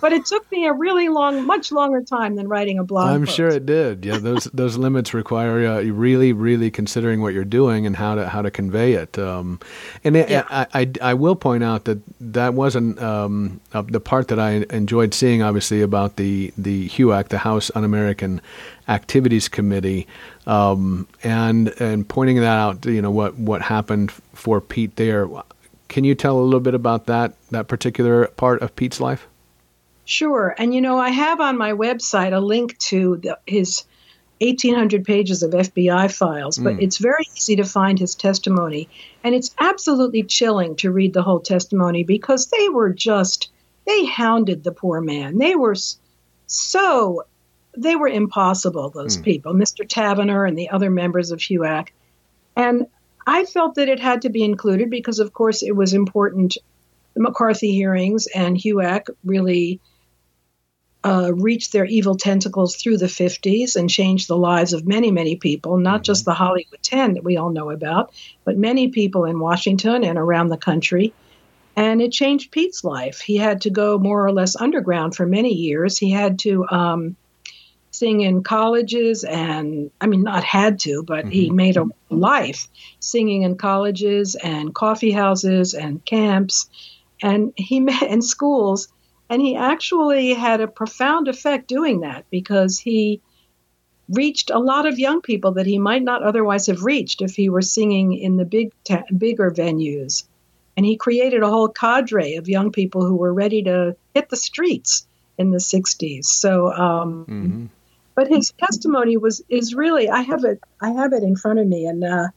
[0.00, 3.08] but it took me a really long, much longer time than writing a blog.
[3.10, 3.36] I'm post.
[3.36, 4.04] sure it did.
[4.04, 8.14] Yeah, those those limits require uh, you really, really considering what you're doing and how
[8.14, 9.18] to how to convey it.
[9.18, 9.60] Um,
[10.04, 10.44] and it, Yeah.
[10.50, 14.64] I, I I will point out that that wasn't um, uh, the part that I
[14.70, 15.42] enjoyed seeing.
[15.42, 18.40] Obviously, about the the HUAC, the House Un-American
[18.88, 20.06] Activities Committee,
[20.46, 22.84] um, and and pointing that out.
[22.86, 25.28] You know what what happened for Pete there.
[25.88, 29.26] Can you tell a little bit about that that particular part of Pete's life?
[30.10, 30.56] Sure.
[30.58, 33.84] And you know, I have on my website a link to the, his
[34.40, 36.82] 1,800 pages of FBI files, but Mm.
[36.82, 38.88] it's very easy to find his testimony.
[39.22, 43.50] And it's absolutely chilling to read the whole testimony because they were just,
[43.86, 45.38] they hounded the poor man.
[45.38, 45.76] They were
[46.48, 47.22] so,
[47.76, 49.22] they were impossible, those Mm.
[49.22, 49.86] people, Mr.
[49.86, 51.88] Tavenner and the other members of HUAC.
[52.56, 52.86] And
[53.28, 56.56] I felt that it had to be included because, of course, it was important.
[57.14, 59.78] The McCarthy hearings and HUAC really
[61.02, 65.36] uh, reached their evil tentacles through the 50s and changed the lives of many, many
[65.36, 68.12] people, not just the Hollywood 10 that we all know about,
[68.44, 71.14] but many people in Washington and around the country.
[71.74, 73.20] And it changed Pete's life.
[73.20, 75.96] He had to go more or less underground for many years.
[75.96, 77.16] He had to um,
[77.90, 83.42] sing in colleges, and I mean, not had to, but he made a life singing
[83.42, 86.68] in colleges and coffee houses and camps,
[87.22, 88.88] and he met in schools.
[89.30, 93.22] And he actually had a profound effect doing that because he
[94.08, 97.48] reached a lot of young people that he might not otherwise have reached if he
[97.48, 100.24] were singing in the big ta- bigger venues.
[100.76, 104.36] And he created a whole cadre of young people who were ready to hit the
[104.36, 105.06] streets
[105.38, 106.24] in the 60s.
[106.24, 107.66] So, um, Mm-hmm.
[108.16, 111.66] but his testimony was is really I have it I have it in front of
[111.68, 112.28] me and uh,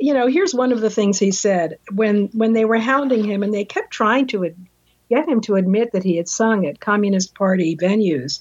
[0.00, 3.42] you know here's one of the things he said when when they were hounding him
[3.42, 4.42] and they kept trying to
[5.08, 8.40] get him to admit that he had sung at communist party venues.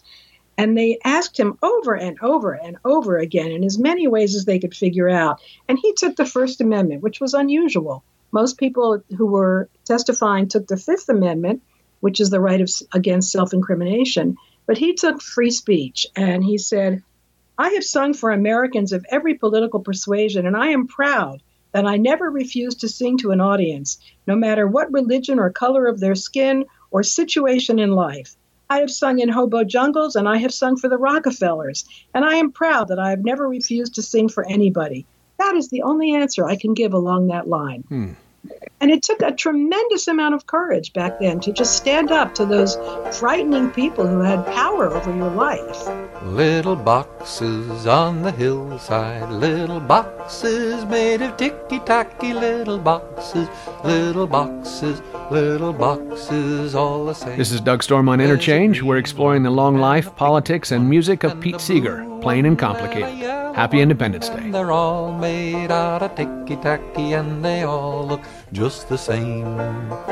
[0.57, 4.45] And they asked him over and over and over again in as many ways as
[4.45, 5.41] they could figure out.
[5.67, 8.03] And he took the first amendment which was unusual.
[8.31, 11.61] Most people who were testifying took the fifth amendment
[11.99, 14.37] which is the right of, against self-incrimination.
[14.67, 16.05] But he took free speech.
[16.15, 17.01] And he said,
[17.57, 21.41] I have sung for Americans of every political persuasion, and I am proud
[21.75, 25.87] that I never refused to sing to an audience, no matter what religion or color
[25.87, 28.37] of their skin or situation in life.
[28.69, 31.83] I have sung in hobo jungles and I have sung for the Rockefellers,
[32.13, 35.05] and I am proud that I have never refused to sing for anybody.
[35.37, 37.83] That is the only answer I can give along that line.
[37.89, 38.13] Hmm.
[38.81, 42.45] And it took a tremendous amount of courage back then to just stand up to
[42.45, 42.77] those
[43.17, 45.87] frightening people who had power over your life.
[46.23, 53.47] Little boxes on the hillside, little boxes made of ticky tacky, little boxes,
[53.83, 57.37] little boxes, little boxes, all the same.
[57.37, 58.81] This is Doug Storm on Interchange.
[58.81, 63.45] We're exploring the long life, politics, and music of Pete Seeger, plain and complicated.
[63.55, 64.49] Happy Independence Day.
[64.51, 68.21] They're all made out of ticky tacky and they all look
[68.53, 69.43] just the same.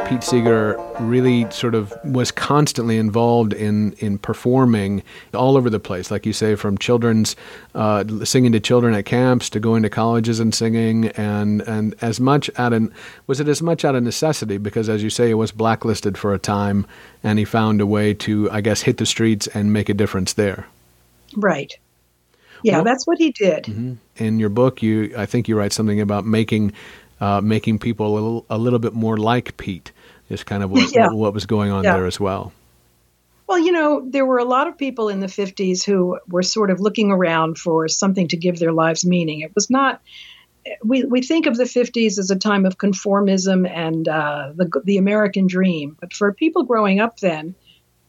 [0.07, 5.03] Pete Seeger really sort of was constantly involved in, in performing
[5.33, 7.35] all over the place, like you say, from children's
[7.75, 12.19] uh, singing to children at camps to going to colleges and singing, and and as
[12.19, 12.91] much out of
[13.27, 16.33] was it as much out of necessity because, as you say, it was blacklisted for
[16.33, 16.85] a time,
[17.23, 20.33] and he found a way to, I guess, hit the streets and make a difference
[20.33, 20.67] there.
[21.35, 21.73] Right.
[22.63, 23.97] Yeah, Well- that's what he did.
[24.17, 26.71] in your book, you I think you write something about making
[27.23, 29.91] uh, making people a little, a little bit more like Pete.
[30.29, 31.09] Is kind of what, Yeah.
[31.11, 31.93] what was going on Yeah.
[31.97, 32.51] there as well.
[33.47, 36.71] Well, you know, there were a lot of people in the 50s who were sort
[36.71, 39.41] of looking around for something to give their lives meaning.
[39.41, 40.01] It was not.
[40.83, 44.97] We, we think of the 50s as a time of conformism and uh, the, the
[44.97, 45.97] American dream.
[45.99, 47.53] But for people growing up then,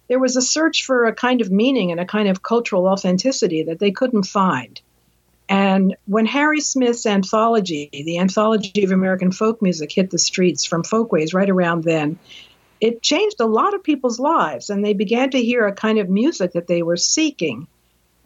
[0.09, 3.65] there was a search for a kind of meaning and a kind of cultural authenticity
[3.65, 4.81] that they couldn't find.
[5.49, 10.85] And when Harry Smith's anthology, the Anthology of American Folk Music, hit the streets from
[10.85, 12.19] Folkways right around then,
[12.81, 14.71] it changed a lot of people's lives.
[14.71, 17.67] And they began to hear a kind of music that they were seeking.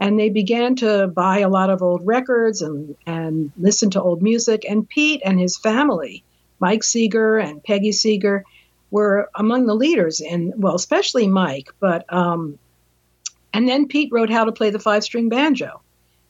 [0.00, 4.22] And they began to buy a lot of old records and, and listen to old
[4.22, 4.64] music.
[4.68, 6.22] And Pete and his family,
[6.60, 8.44] Mike Seeger and Peggy Seeger,
[8.92, 12.58] were among the leaders in, well, especially Mike, but, um,
[13.52, 15.82] and then Pete wrote how to play the five string banjo.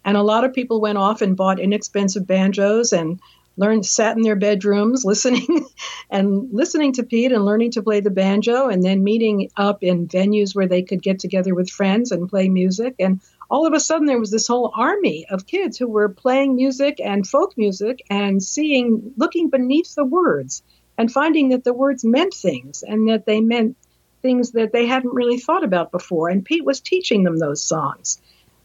[0.04, 3.20] And a lot of people went off and bought inexpensive banjos and
[3.56, 5.66] learned, sat in their bedrooms listening
[6.10, 10.08] and listening to Pete and learning to play the banjo and then meeting up in
[10.08, 12.94] venues where they could get together with friends and play music.
[12.98, 13.20] And
[13.50, 17.00] all of a sudden, there was this whole army of kids who were playing music
[17.02, 20.62] and folk music and seeing, looking beneath the words
[20.96, 23.76] and finding that the words meant things and that they meant
[24.20, 26.28] things that they hadn't really thought about before.
[26.28, 28.20] And Pete was teaching them those songs.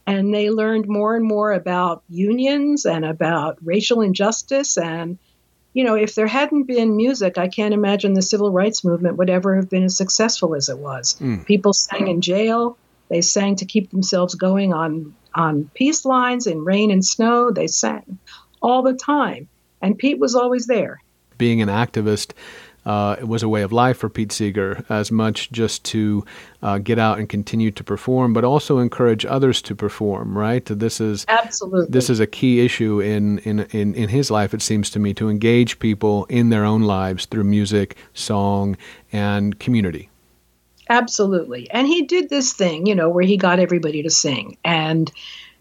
[0.06, 4.76] And they learned more and more about unions and about racial injustice.
[4.76, 5.18] And,
[5.72, 9.30] you know, if there hadn't been music, I can't imagine the civil rights movement would
[9.30, 11.14] ever have been as successful as it was.
[11.18, 11.42] Hmm.
[11.44, 12.76] People sang in jail.
[13.08, 17.50] They sang to keep themselves going on, on peace lines in rain and snow.
[17.50, 18.18] They sang
[18.60, 19.48] all the time.
[19.80, 21.02] And Pete was always there.
[21.36, 22.32] Being an activist
[22.86, 26.24] uh, it was a way of life for Pete Seeger, as much just to
[26.62, 30.36] uh, get out and continue to perform, but also encourage others to perform.
[30.36, 30.64] Right?
[30.64, 31.90] This is Absolutely.
[31.90, 35.14] this is a key issue in, in, in, in his life, it seems to me,
[35.14, 38.76] to engage people in their own lives through music, song,
[39.12, 40.10] and community.
[40.90, 41.70] Absolutely.
[41.70, 44.58] And he did this thing, you know, where he got everybody to sing.
[44.64, 45.10] And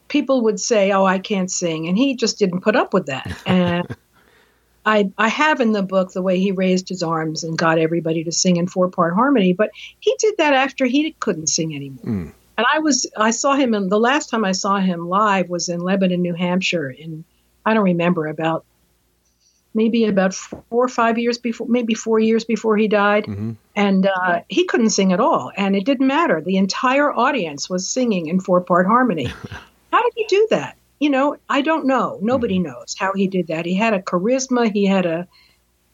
[0.07, 1.87] people would say, Oh, I can't sing.
[1.87, 3.35] And he just didn't put up with that.
[3.45, 3.95] And
[4.85, 8.23] I, I have in the book the way he raised his arms and got everybody
[8.23, 12.03] to sing in four part harmony, but he did that after he couldn't sing anymore.
[12.57, 15.69] And I was I saw him in the last time I saw him live was
[15.69, 17.23] in Lebanon, New Hampshire in
[17.65, 18.65] I don't remember about
[19.73, 23.25] maybe about four or five years before maybe four years before he died.
[23.75, 25.51] And uh, he couldn't sing at all.
[25.55, 26.41] And it didn't matter.
[26.41, 29.25] The entire audience was singing in four part harmony.
[29.91, 32.17] How did he do that you know i don't know.
[32.21, 32.71] Nobody mm-hmm.
[32.71, 33.65] knows how he did that.
[33.65, 34.71] He had a charisma.
[34.71, 35.27] He had a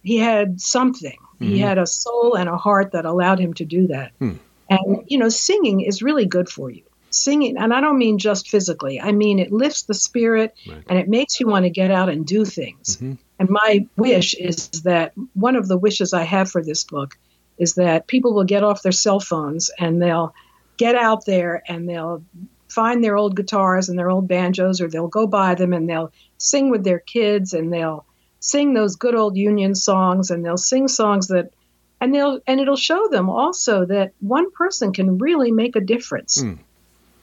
[0.03, 1.18] he had something.
[1.39, 1.57] He mm-hmm.
[1.68, 4.12] had a soul and a heart that allowed him to do that.
[4.20, 4.36] Hmm.
[4.70, 6.84] And you know singing is really good for you.
[7.10, 9.01] Singing and i don't mean just physically.
[9.01, 10.53] I mean it lifts the spirit
[10.88, 12.97] and it makes you want to get out and do things.
[12.97, 13.14] Mm-hmm.
[13.39, 17.18] And my wish is that one of the wishes i have for this book
[17.57, 20.36] is that people will get off their cell phones and they'll
[20.78, 22.24] get out there and they'll
[22.70, 26.12] find their old guitars and their old banjos or they'll go buy them and they'll
[26.38, 28.06] sing with their kids and they'll
[28.40, 31.52] sing those good old union songs and they'll sing songs that
[32.00, 36.42] and they'll and it'll show them also that one person can really make a difference
[36.42, 36.54] hmm.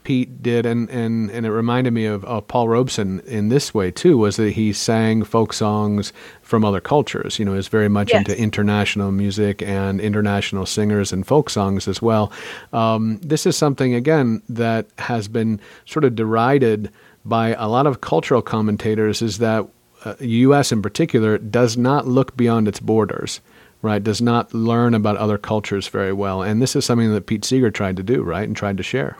[0.07, 3.91] Pete did, and, and, and it reminded me of, of Paul Robeson in this way
[3.91, 7.41] too, was that he sang folk songs from other cultures.
[7.41, 8.19] You know, is very much Yes.
[8.21, 12.31] into international music and international singers and folk songs as well.
[12.73, 16.89] Um, this is something again that has been sort of derided
[17.25, 19.23] by a lot of cultural commentators.
[19.23, 19.67] Is that
[20.05, 20.71] uh, U.S.
[20.71, 23.41] in particular does not look beyond its borders.
[23.83, 27.45] Right, does not learn about other cultures very well, and this is something that Pete
[27.45, 29.17] Seeger tried to do, right, and tried to share.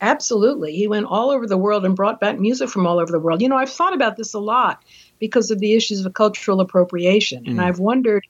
[0.00, 0.72] Absolutely.
[0.72, 3.42] He went all over the world and brought back music from all over the world.
[3.42, 4.82] You know, I've thought about this a lot
[5.18, 7.44] because of the issues of cultural appropriation.
[7.46, 7.64] And mm.
[7.64, 8.26] I've wondered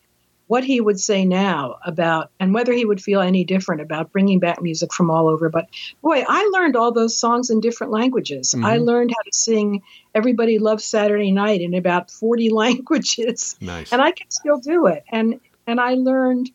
[0.46, 4.38] what he would say now about, and whether he would feel any different about bringing
[4.38, 5.48] back music from all over.
[5.48, 5.68] But
[6.02, 8.54] boy, I learned all those songs in different languages.
[8.54, 8.84] I mm-hmm.
[8.84, 9.82] learned how to sing
[10.14, 13.56] Everybody Loves Saturday Night in about 40 languages.
[13.60, 13.92] Nice.
[13.92, 15.04] And I can still do it.
[15.10, 16.50] And, and I learned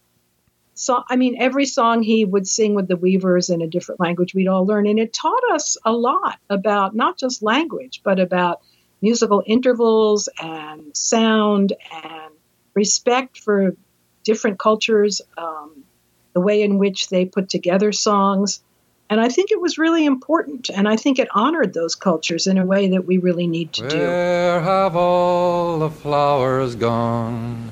[0.82, 4.34] so I mean, every song he would sing with the Weavers in a different language,
[4.34, 8.62] we'd all learn, and it taught us a lot about not just language, but about
[9.00, 12.34] musical intervals and sound and
[12.74, 13.76] respect for
[14.24, 15.84] different cultures, um,
[16.34, 18.64] the way in which they put together songs.
[19.08, 22.58] And I think it was really important, and I think it honored those cultures in
[22.58, 24.00] a way that we really need to Where do.
[24.00, 27.72] Where have all the flowers gone?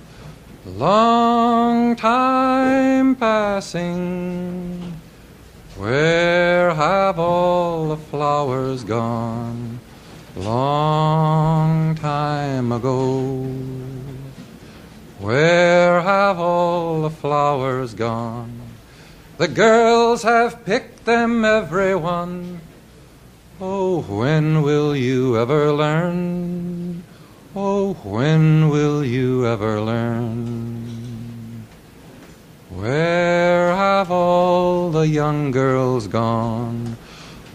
[0.78, 4.94] Long time passing.
[5.78, 9.80] Where have all the flowers gone?
[10.36, 13.42] Long time ago.
[15.20, 18.62] Where have all the flowers gone?
[19.38, 22.62] The girls have picked them, every one.
[23.60, 27.04] Oh, when will you ever learn?
[27.56, 31.66] Oh, when will you ever learn?
[32.70, 36.96] Where have all the young girls gone?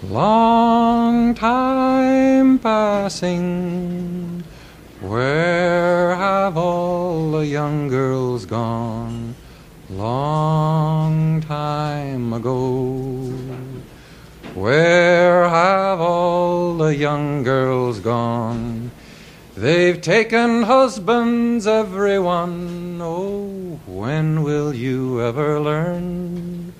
[0.03, 4.43] Long time passing.
[5.01, 9.37] Where have all the young girls gone?
[9.91, 13.31] Long time ago.
[14.55, 18.91] Where have all the young girls gone?
[19.57, 22.99] They've taken husbands, everyone.
[23.01, 26.75] Oh, when will you ever learn?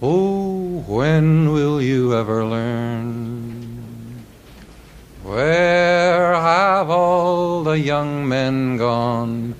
[0.00, 4.24] Oh, when will you ever learn?
[5.22, 9.54] Where have all the young men gone?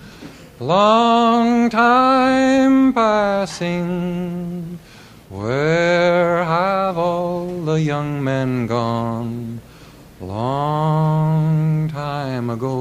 [0.58, 4.78] Long time passing.
[5.28, 9.60] Where have all the young men gone?
[10.20, 12.76] Long time ago.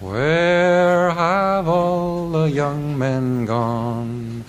[0.00, 4.44] Where have all the young men gone?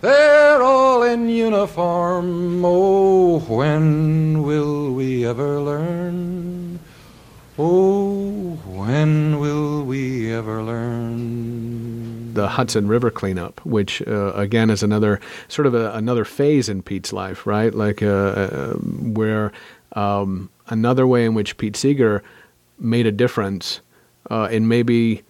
[0.00, 2.64] They're all in uniform.
[2.64, 6.80] Oh, when will we ever learn?
[7.58, 10.99] Oh, when will we ever learn?
[12.34, 16.82] The Hudson River cleanup, which uh, again is another sort of a, another phase in
[16.82, 17.74] Pete's life, right?
[17.74, 19.52] Like uh, uh, where
[19.92, 22.22] um, another way in which Pete Seeger
[22.78, 23.80] made a difference
[24.30, 25.22] uh, in maybe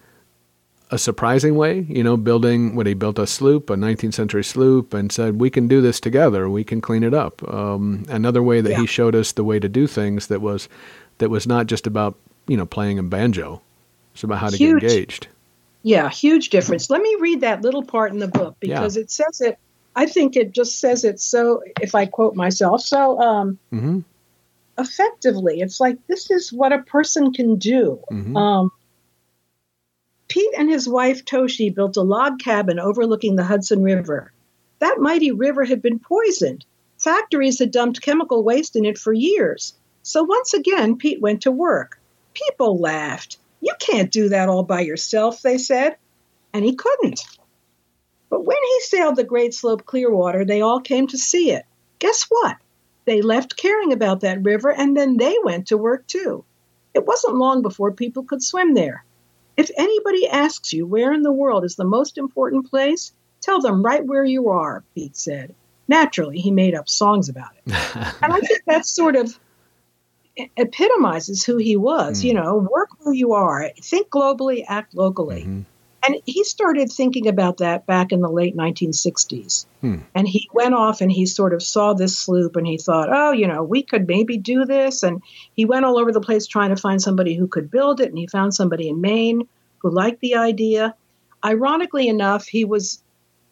[0.91, 4.93] a surprising way, you know, building what he built a sloop, a 19th century sloop,
[4.93, 6.49] and said, we can do this together.
[6.49, 7.41] We can clean it up.
[7.51, 8.81] Um, another way that Yeah.
[8.81, 10.67] he showed us the way to do things that was
[11.19, 12.15] that was not just about
[12.47, 13.61] you know playing a banjo.
[14.13, 14.81] It's about how to Huge.
[14.81, 15.27] get engaged.
[15.83, 16.89] Yeah, huge difference.
[16.89, 19.57] Let me read that little part in the book because it says it.
[19.95, 21.63] I think it just says it so.
[21.81, 23.99] If I quote myself, so um, mm-hmm.
[24.77, 27.99] effectively, it's like this is what a person can do.
[28.11, 28.37] Mhm.
[28.37, 28.71] Um,
[30.31, 34.31] Pete and his wife Toshi built a log cabin overlooking the Hudson River.
[34.79, 36.63] That mighty river had been poisoned.
[36.97, 39.73] Factories had dumped chemical waste in it for years.
[40.03, 41.99] So once again, Pete went to work.
[42.33, 43.37] People laughed.
[43.61, 45.95] You can't do that all by yourself, they said.
[46.53, 47.23] And he couldn't.
[48.29, 51.65] But when he sailed the Great Sloop Clearwater, they all came to see it.
[51.99, 52.57] Guess what?
[53.05, 56.43] They left caring about that river and then they went to work too.
[56.93, 59.05] It wasn't long before people could swim there.
[59.57, 63.83] If anybody asks you where in the world is the most important place, tell them
[63.83, 65.53] right where you are, Pete said.
[65.87, 67.63] Naturally, he made up songs about it.
[68.21, 69.37] and I think that's sort of
[70.57, 72.23] epitomizes who he was.
[72.23, 75.65] You know, work where you are, think globally, act locally.
[76.03, 79.65] And he started thinking about that back in the late 1960s.
[79.81, 79.99] Hmm.
[80.15, 83.31] And he went off and he sort of saw this sloop and he thought, oh,
[83.31, 85.03] you know, we could maybe do this.
[85.03, 85.21] And
[85.53, 88.09] he went all over the place trying to find somebody who could build it.
[88.09, 89.47] And he found somebody in Maine
[89.79, 90.95] who liked the idea.
[91.45, 93.03] Ironically enough, he was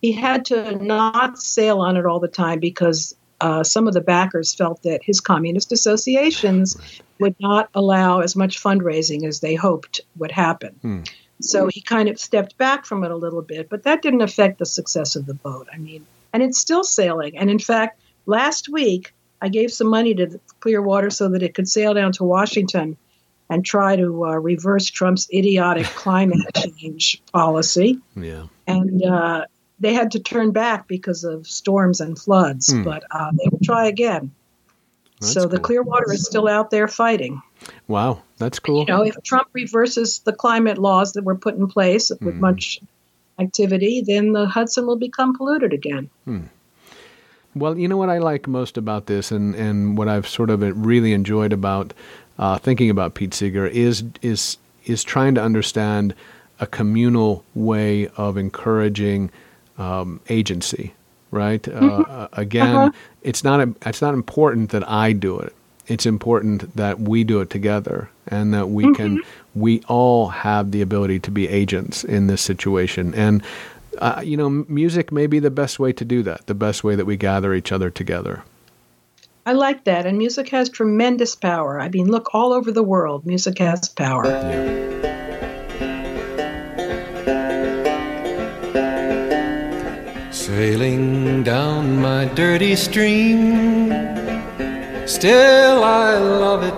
[0.01, 4.01] he had to not sail on it all the time because uh, some of the
[4.01, 6.77] backers felt that his communist associations
[7.19, 10.75] would not allow as much fundraising as they hoped would happen.
[10.81, 11.03] Hmm.
[11.41, 14.59] So he kind of stepped back from it a little bit, but that didn't affect
[14.59, 15.67] the success of the boat.
[15.73, 17.37] I mean, and it's still sailing.
[17.37, 21.69] And in fact, last week I gave some money to Clearwater so that it could
[21.69, 22.97] sail down to Washington
[23.49, 26.39] and try to uh, reverse Trump's idiotic climate
[26.77, 27.99] change policy.
[28.15, 28.47] Yeah.
[28.67, 29.45] And uh,
[29.79, 32.83] they had to turn back because of storms and floods, Hmm.
[32.83, 34.31] but uh, they will try again.
[35.21, 35.65] That's so the cool.
[35.65, 37.41] Clearwater is still out there fighting.
[37.87, 38.79] Wow, that's cool.
[38.79, 42.41] You know, if Trump reverses the climate laws that were put in place with Hmm.
[42.41, 42.79] much
[43.37, 46.09] activity, then the Hudson will become polluted again.
[47.55, 50.61] Well, you know what I like most about this, and, and what I've sort of
[50.85, 51.93] really enjoyed about
[52.37, 56.13] uh, thinking about Pete Seeger is is is trying to understand
[56.59, 59.29] a communal way of encouraging
[59.79, 60.93] um, agency,
[61.31, 61.63] right?
[61.63, 62.11] Mm-hmm.
[62.11, 62.91] Uh, again, Uh-huh.
[63.23, 65.53] it's not a, it's not important that I do it.
[65.87, 69.21] It's important that we do it together, and that we can
[69.55, 73.15] we all have the ability to be agents in this situation.
[73.15, 73.41] And
[73.97, 76.45] uh, you know, music may be the best way to do that.
[76.45, 78.43] The best way that we gather each other together.
[79.47, 80.05] I like that.
[80.05, 81.81] And music has tremendous power.
[81.81, 84.25] I mean, look all over the world, music has power.
[90.59, 93.87] Sailing down my dirty stream.
[95.07, 96.73] Still, I love it,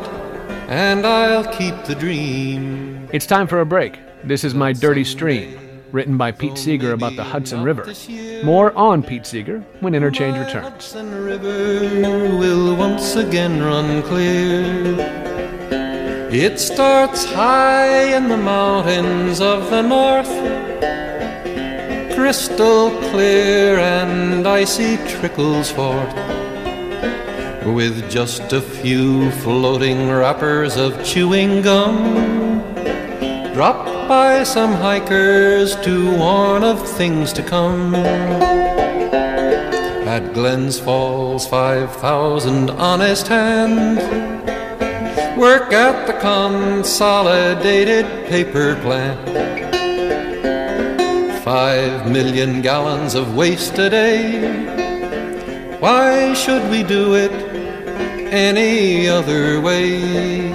[0.70, 3.10] and I'll keep the dream.
[3.12, 3.98] It's time for a break.
[4.24, 7.92] This is My Dirty Stream, written by Pete Seeger about the Hudson River.
[8.44, 10.64] More on Pete Seeger when Interchange returns.
[10.64, 14.96] Hudson River will once again run clear.
[16.30, 20.30] It starts high in the mountains of the north,
[22.16, 26.14] crystal clear and icy trickles forth.
[27.66, 32.62] With just a few floating wrappers of chewing gum,
[33.54, 37.96] dropped by some hikers to warn of things to come.
[40.06, 44.00] At Glens Falls, 5,000 honest hands
[45.38, 49.71] work at the consolidated paper plant.
[51.44, 54.42] Five million gallons of waste a day.
[55.80, 57.32] Why should we do it
[58.32, 60.52] any other way?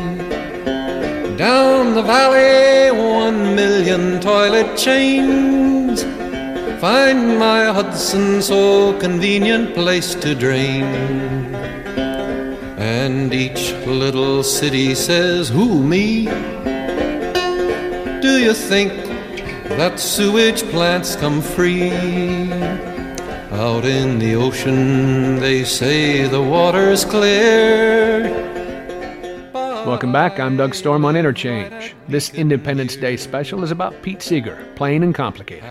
[1.37, 6.05] Down the valley, one million toilet chains.
[6.81, 10.85] Find my Hudson so convenient place to drain.
[12.79, 16.27] And each little city says, Who, me?
[18.21, 19.06] Do you think
[19.71, 21.91] that sewage plants come free?
[23.53, 28.56] Out in the ocean, they say the water's clear.
[29.87, 30.41] Welcome back.
[30.41, 31.95] I'm Doug Storm on Interchange.
[32.09, 35.63] This Independence Day special is about Pete Seeger, plain and complicated.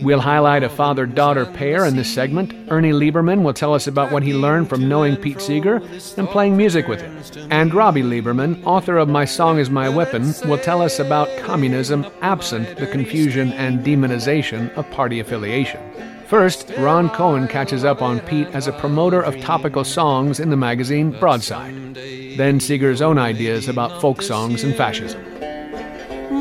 [0.00, 2.54] We'll highlight a father daughter pair in this segment.
[2.70, 5.82] Ernie Lieberman will tell us about what he learned from knowing Pete Seeger
[6.16, 7.48] and playing music with him.
[7.50, 12.06] And Robbie Lieberman, author of My Song is My Weapon, will tell us about communism
[12.22, 15.80] absent the confusion and demonization of party affiliation.
[16.28, 20.56] First, Ron Cohen catches up on Pete as a promoter of topical songs in the
[20.56, 21.94] magazine Broadside.
[21.94, 25.22] Then Seeger's own ideas about folk songs and fascism.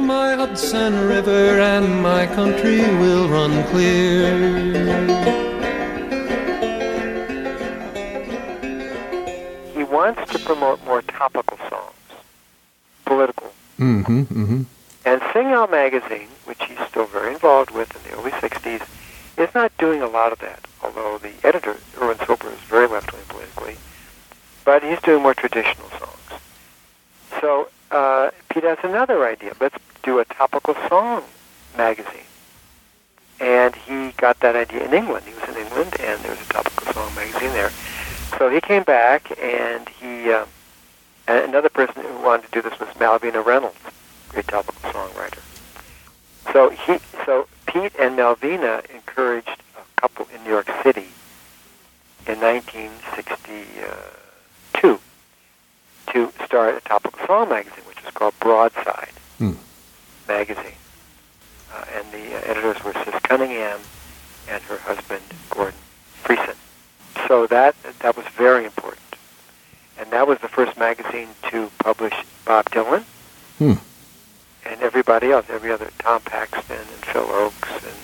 [0.07, 4.35] my Hudson River and my country will run clear.
[9.75, 12.23] He wants to promote more topical songs,
[13.05, 13.53] political.
[13.79, 14.61] Mm-hmm, mm-hmm.
[15.05, 18.94] And Sing Out magazine, which he's still very involved with in the early 60s,
[19.37, 23.23] is not doing a lot of that, although the editor, Irwin Silber, is very left-wing
[23.27, 23.75] politically.
[24.63, 26.41] But he's doing more traditional songs.
[27.41, 29.53] So uh, Pete has another idea.
[29.59, 31.23] Let's do a topical song
[31.77, 32.21] magazine.
[33.39, 35.25] And he got that idea in England.
[35.25, 37.71] He was in England, and there was a topical song magazine there.
[38.37, 40.45] So he came back, and he uh,
[41.27, 43.77] and another person who wanted to do this was Malvina Reynolds,
[44.29, 45.41] great topical songwriter.
[46.53, 51.07] So he, so Pete and Malvina encouraged a couple in New York City
[52.25, 54.99] in 1962
[56.13, 59.09] to start a topical song magazine, which was called Broadside
[59.39, 59.55] Hmm.
[60.25, 60.71] magazine.
[61.73, 63.81] Uh, and the uh, editors were Sis Cunningham
[64.49, 65.77] and her husband Gordon
[66.23, 66.55] Friesen.
[67.27, 69.01] So that that was very important,
[69.99, 72.13] and that was the first magazine to publish
[72.45, 73.03] Bob Dylan
[73.57, 73.73] Hmm.
[74.65, 77.99] And everybody else, every other Tom Paxton and Phil Ochs and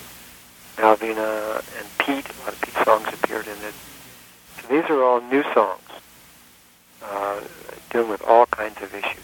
[0.78, 2.26] Malvina and Pete.
[2.30, 3.74] A lot of Pete songs appeared in it.
[4.60, 5.80] So these are all new songs
[7.04, 7.40] uh,
[7.90, 9.18] dealing with all kinds of issues.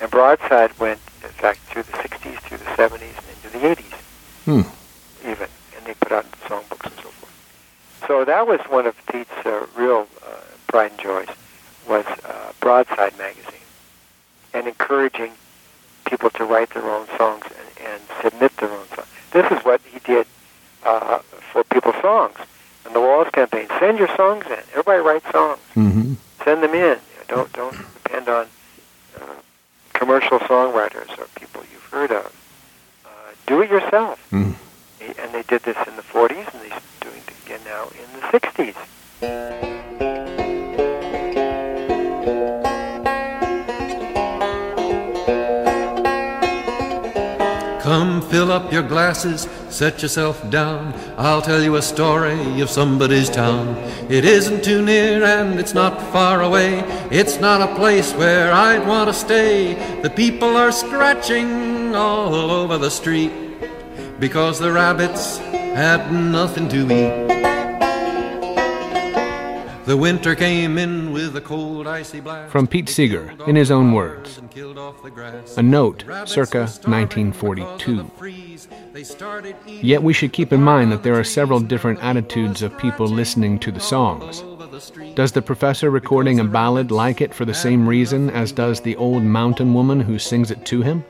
[0.00, 3.96] And Broadside went, in fact, through the 60s, through the 70s, and into the 80s
[4.46, 4.60] Hmm.
[5.28, 8.04] even, and they put out songbooks and so forth.
[8.06, 10.36] So that was one of Pete's uh, real uh,
[10.66, 11.28] pride and joys,
[11.86, 13.66] was uh, Broadside magazine,
[14.54, 15.32] and encouraging
[16.10, 19.06] people to write their own songs and, and submit their own songs.
[19.32, 20.26] This is what he did
[20.84, 21.18] uh,
[21.52, 22.36] for People's Songs
[22.84, 23.68] and the Wallace campaign.
[23.78, 24.58] Send your songs in.
[24.70, 25.60] Everybody write songs.
[25.76, 26.14] Mm-hmm.
[26.44, 26.98] Send them in.
[27.28, 28.46] Don't don't depend on
[29.20, 29.34] uh,
[29.92, 32.34] commercial songwriters or people you've heard of.
[33.06, 33.08] Uh,
[33.46, 34.18] do it yourself.
[34.32, 34.56] Mm.
[35.18, 38.26] And they did this in the 40s, and they're doing it again now in the
[38.38, 40.09] 60s.
[47.90, 50.94] Come fill up your glasses, set yourself down.
[51.18, 53.74] I'll tell you a story of somebody's town.
[54.08, 56.84] It isn't too near and it's not far away.
[57.10, 59.74] It's not a place where I'd want to stay.
[60.02, 63.32] The people are scratching all over the street
[64.20, 67.49] because the rabbits had nothing to eat.
[69.86, 72.52] The winter came in with a cold, icy blast.
[72.52, 74.40] From Pete Seeger, in his own words.
[75.56, 78.10] A note, circa 1942.
[79.66, 83.58] Yet we should keep in mind that there are several different attitudes of people listening
[83.60, 84.44] to the songs.
[85.14, 88.96] Does the professor recording a ballad like it for the same reason as does the
[88.96, 91.04] old mountain woman who sings it to him?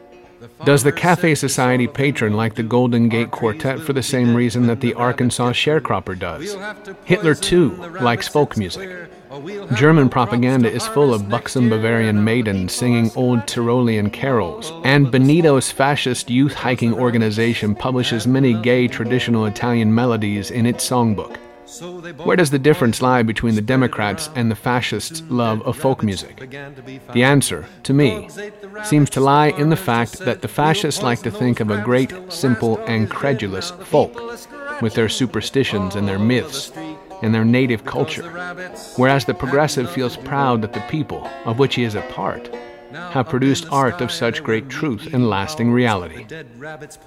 [0.65, 4.81] Does the Cafe Society patron like the Golden Gate Quartet for the same reason that
[4.81, 6.57] the Arkansas sharecropper does?
[7.05, 9.09] Hitler, too, likes folk music.
[9.75, 16.29] German propaganda is full of buxom Bavarian maidens singing old Tyrolean carols, and Benito's fascist
[16.29, 21.39] youth hiking organization publishes many gay traditional Italian melodies in its songbook.
[22.25, 26.51] Where does the difference lie between the Democrats and the fascists' love of folk music?
[27.13, 28.29] The answer, to me,
[28.83, 32.13] seems to lie in the fact that the fascists like to think of a great,
[32.29, 34.21] simple, and credulous folk,
[34.83, 36.73] with their superstitions and their myths
[37.23, 38.29] and their native culture,
[38.97, 42.51] whereas the progressive feels proud that the people, of which he is a part,
[42.93, 46.27] have produced art of such great truth and lasting reality.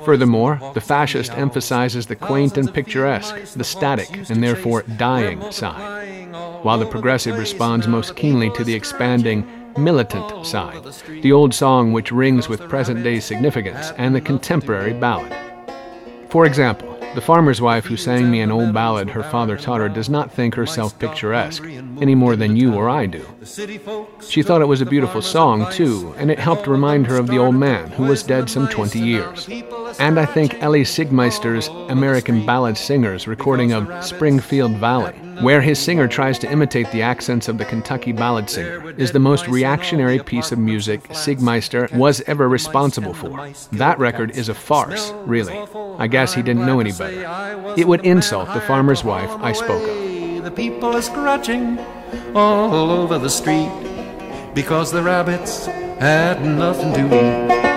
[0.04, 6.32] Furthermore, the fascist emphasizes the quaint and picturesque, the static and therefore dying side,
[6.64, 10.84] while the progressive responds most keenly to the expanding, militant side,
[11.22, 15.36] the old song which rings with present day significance, and the contemporary ballad.
[16.30, 19.90] For example, the farmer's wife who sang me an old ballad her father taught her
[19.90, 21.64] does not think herself picturesque,
[22.02, 23.26] any more than you or I do.
[24.28, 27.38] She thought it was a beautiful song, too, and it helped remind her of the
[27.38, 29.48] old man, who was dead some 20 years.
[30.00, 36.08] And I think Elie Siegmeister's American Ballad Singers recording of Springfield Valley, where his singer
[36.08, 40.52] tries to imitate the accents of the Kentucky ballad singer, is the most reactionary piece
[40.52, 43.52] of music Sigmeister was ever responsible for.
[43.74, 45.54] That record is a farce, really.
[45.98, 47.03] I guess he didn't know any better.
[47.78, 50.44] It would insult the farmer's wife I spoke of.
[50.44, 51.80] The people are scratching
[52.36, 53.72] all over the street
[54.54, 55.66] because the rabbits
[56.00, 57.73] had nothing to eat.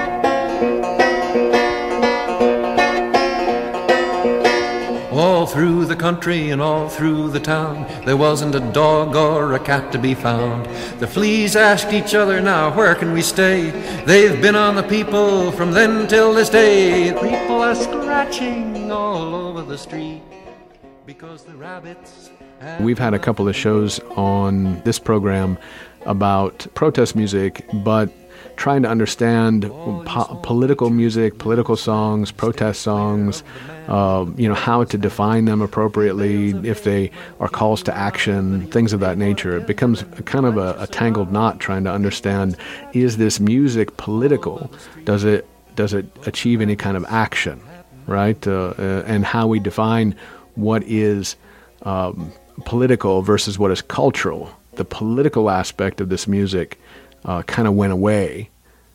[5.16, 9.58] All through the country and all through the town, there wasn't a dog or a
[9.58, 10.66] cat to be found.
[11.00, 13.70] The fleas asked each other, now where can we stay?
[14.04, 17.12] They've been on the people from then till this day.
[17.14, 20.20] People are scratching all over the street
[21.06, 22.28] because the rabbits.
[22.80, 25.56] We've had a couple of shows on this program
[26.04, 28.10] about protest music, but
[28.56, 29.64] trying to understand
[30.06, 33.42] po- political music, political songs, protest songs,
[33.88, 38.92] uh, you know, how to define them appropriately, if they are calls to action, things
[38.92, 39.56] of that nature.
[39.56, 42.56] It becomes kind of a, a tangled knot trying to understand:
[42.92, 44.70] is this music political?
[45.04, 45.46] Does it
[45.76, 47.60] does it achieve any kind of action,
[48.06, 48.46] right?
[48.46, 50.16] Uh, uh, and how we define
[50.54, 51.36] what is
[51.82, 52.32] um,
[52.64, 54.50] political versus what is cultural.
[54.72, 56.78] The political aspect of this music
[57.26, 58.48] uh, kind of went away,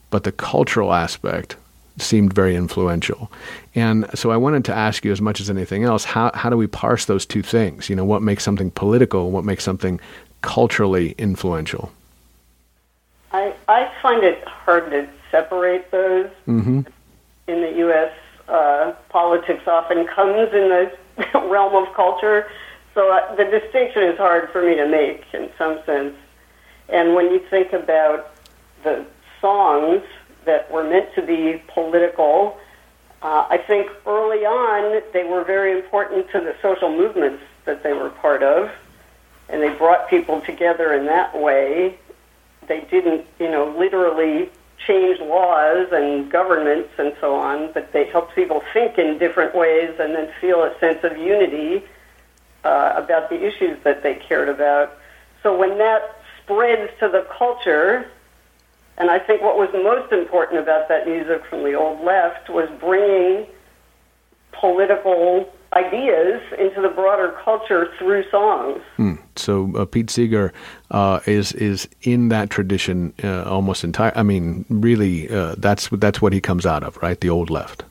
[0.09, 1.57] but the cultural aspect
[1.97, 3.31] seemed very influential.
[3.75, 6.57] And so I wanted to ask you, as much as anything else, how, how do
[6.57, 7.89] we parse those two things?
[7.89, 9.99] You know, what makes something political, what makes something
[10.41, 11.91] culturally influential?
[13.33, 16.29] I, I find it hard to separate those.
[16.47, 16.81] Mm-hmm.
[17.47, 18.11] In the U.S.,
[18.47, 20.91] uh, politics often comes in the
[21.47, 22.49] realm of culture,
[22.93, 26.15] so uh, the distinction is hard for me to make in some sense.
[26.91, 28.31] And when you think about
[28.83, 29.05] the
[29.39, 30.03] songs
[30.45, 32.57] that were meant to be political,
[33.21, 37.93] uh, I think early on they were very important to the social movements that they
[37.93, 38.71] were part of,
[39.47, 41.97] and they brought people together in that way.
[42.67, 44.49] They didn't, you know, literally
[44.85, 49.93] change laws and governments and so on, but they helped people think in different ways
[49.99, 51.83] and then feel a sense of unity
[52.63, 54.97] uh, about the issues that they cared about.
[55.43, 58.09] So when that spreads to the culture,
[58.97, 62.69] and I think what was most important about that music from the old left was
[62.79, 63.47] bringing
[64.51, 68.81] political ideas into the broader culture through songs.
[68.97, 69.15] Hmm.
[69.35, 70.53] So uh, Pete Seeger
[70.91, 74.11] uh, is is in that tradition uh, almost entire.
[74.15, 77.19] I mean, really, uh, that's that's what he comes out of, right?
[77.19, 77.83] The old left.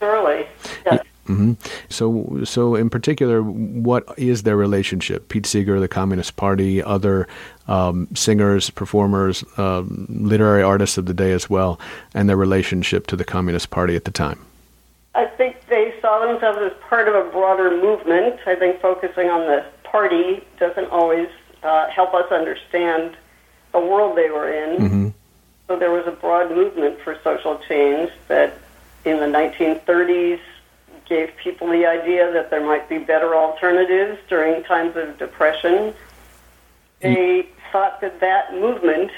[0.00, 0.46] Surely,
[0.84, 1.04] yes.
[1.26, 1.52] Mm-hmm.
[1.88, 5.28] So, so in particular, what is their relationship?
[5.28, 7.28] Pete Seeger, the Communist Party, other
[7.68, 11.78] um, singers, performers, um, literary artists of the day as well,
[12.14, 14.44] and their relationship to the Communist Party at the time.
[15.14, 18.40] I think they saw themselves as part of a broader movement.
[18.46, 21.28] I think focusing on the party doesn't always
[21.62, 23.16] uh, help us understand
[23.72, 24.80] the world they were in.
[24.80, 25.08] Mm-hmm.
[25.68, 28.58] So there was a broad movement for social change that
[29.04, 30.40] in the 1930s
[31.10, 35.92] gave people the idea that there might be better alternatives during times of depression.
[37.00, 39.10] They thought that that movement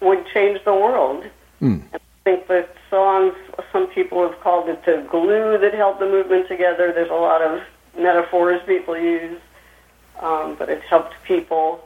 [0.00, 1.24] would change the world.
[1.62, 1.82] Mm.
[1.94, 3.34] I think the songs,
[3.72, 6.92] some people have called it the glue that held the movement together.
[6.92, 7.62] There's a lot of
[7.96, 9.40] metaphors people use,
[10.20, 11.84] um, but it helped people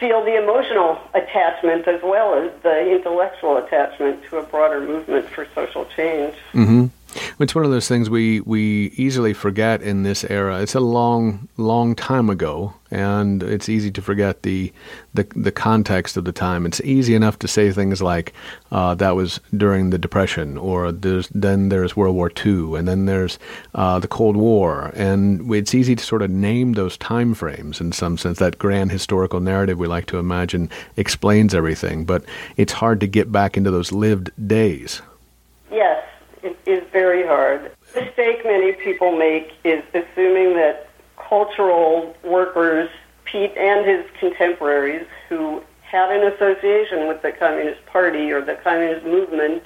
[0.00, 5.46] feel the emotional attachment as well as the intellectual attachment to a broader movement for
[5.54, 6.34] social change.
[6.54, 6.86] Mm-hmm.
[7.38, 10.60] It's one of those things we, we easily forget in this era.
[10.60, 14.72] It's a long, long time ago, and it's easy to forget the
[15.14, 16.64] the, the context of the time.
[16.64, 18.32] It's easy enough to say things like
[18.70, 23.04] uh, that was during the Depression, or there's, then there's World War II, and then
[23.04, 23.38] there's
[23.74, 27.92] uh, the Cold War, and it's easy to sort of name those time frames in
[27.92, 28.38] some sense.
[28.38, 32.24] That grand historical narrative we like to imagine explains everything, but
[32.56, 35.02] it's hard to get back into those lived days.
[35.70, 36.04] Yes,
[36.42, 37.72] it is very hard.
[37.94, 42.90] The mistake many people make is assuming that cultural workers,
[43.24, 49.04] Pete and his contemporaries, who had an association with the Communist Party or the Communist
[49.04, 49.62] movement,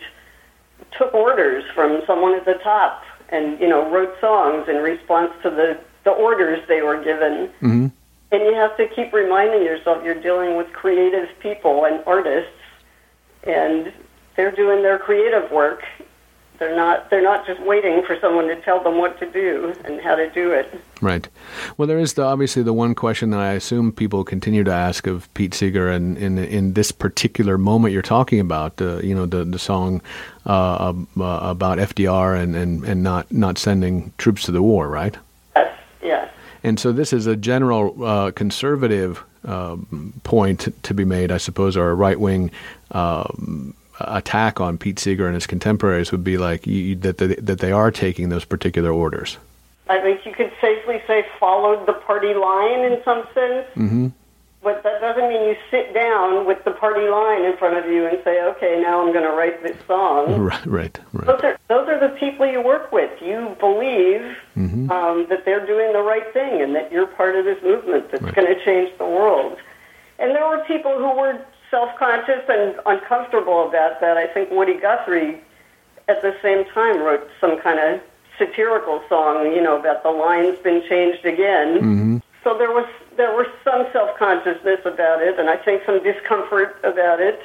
[0.97, 5.51] took orders from someone at the top and, you know, wrote songs in response to
[5.51, 7.49] the, the orders they were given.
[7.63, 7.87] Mm-hmm.
[8.33, 12.51] And you have to keep reminding yourself you're dealing with creative people and artists,
[13.45, 13.93] and
[14.35, 15.83] they're doing their creative work.
[16.59, 17.11] They're not.
[17.11, 20.31] They're not just waiting for someone to tell them what to do and how to
[20.31, 20.81] do it.
[21.01, 21.29] Right.
[21.77, 25.07] Well, there is the, obviously the one question that I assume people continue to ask
[25.07, 29.27] of Pete Seeger, and in in this particular moment you're talking about, uh, you know,
[29.27, 30.01] the the song
[30.47, 35.17] uh, uh, about FDR and, and, and not not sending troops to the war, right?
[35.55, 35.79] Yes.
[36.03, 36.31] Yes.
[36.63, 39.77] And so this is a general uh, conservative uh,
[40.25, 42.51] point to be made, I suppose, or a right wing.
[42.91, 47.61] Um, attack on Pete Seeger and his contemporaries would be like you, that they, that
[47.61, 49.39] they are taking those particular orders.
[49.89, 53.67] I think you could safely say followed the party line in some sense.
[53.77, 54.09] Mm-hmm.
[54.63, 58.05] But that doesn't mean you sit down with the party line in front of you
[58.07, 61.27] and say, "Okay, now I'm going to write this song." Right, right, right.
[61.27, 63.13] Those are those are the people you work with.
[63.23, 64.91] You believe mm-hmm.
[64.91, 68.25] um, that they're doing the right thing and that you're part of this movement that's
[68.25, 68.35] Right.
[68.35, 69.57] going to change the world.
[70.19, 71.39] And there were people who were
[71.71, 74.17] self-conscious and uncomfortable about that.
[74.17, 75.41] I think Woody Guthrie,
[76.09, 78.01] at the same time, wrote some kind of
[78.39, 81.79] satirical song, you know, about the line's been changed again.
[81.79, 82.17] Mm-hmm.
[82.45, 82.87] So there was
[83.17, 87.41] there was some self consciousness about it, and I think some discomfort about it.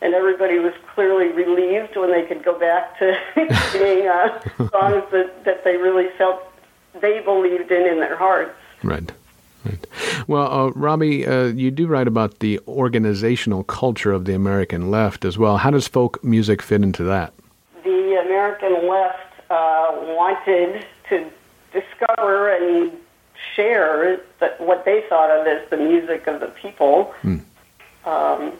[0.00, 3.18] And everybody was clearly relieved when they could go back to
[3.72, 4.40] singing uh,
[4.70, 6.40] songs that, that they really felt
[7.00, 8.54] they believed in in their hearts.
[8.84, 9.10] Right.
[9.68, 9.86] Right.
[10.26, 15.24] Well, uh, Robbie, uh, you do write about the organizational culture of the American left
[15.24, 15.58] as well.
[15.58, 17.32] How does folk music fit into that?
[17.84, 21.30] The American left uh, wanted to
[21.72, 22.92] discover and
[23.54, 27.14] share that what they thought of as the music of the people.
[27.22, 27.38] Hmm.
[28.04, 28.52] Um,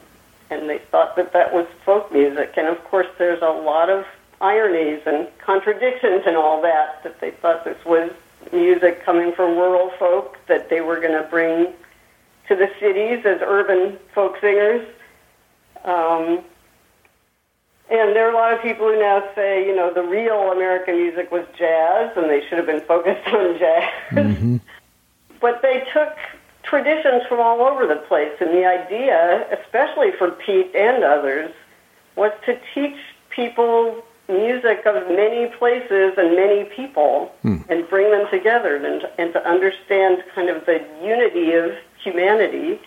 [0.49, 2.53] and they thought that that was folk music.
[2.57, 4.05] And of course, there's a lot of
[4.41, 8.11] ironies and contradictions and all that, that they thought this was
[8.53, 11.73] music coming from rural folk that they were going to bring
[12.47, 14.87] to the cities as urban folk singers.
[15.83, 16.43] Um,
[17.89, 20.97] and there are a lot of people who now say, you know, the real American
[20.97, 23.89] music was jazz, and they should have been focused on jazz.
[24.11, 24.57] Mm-hmm.
[25.39, 26.15] but they took
[26.63, 31.51] traditions from all over the place, and the idea, especially for Pete and others,
[32.15, 32.97] was to teach
[33.29, 37.57] people music of many places and many people Hmm.
[37.69, 41.71] and bring them together and, and to understand kind of the unity of
[42.03, 42.79] humanity.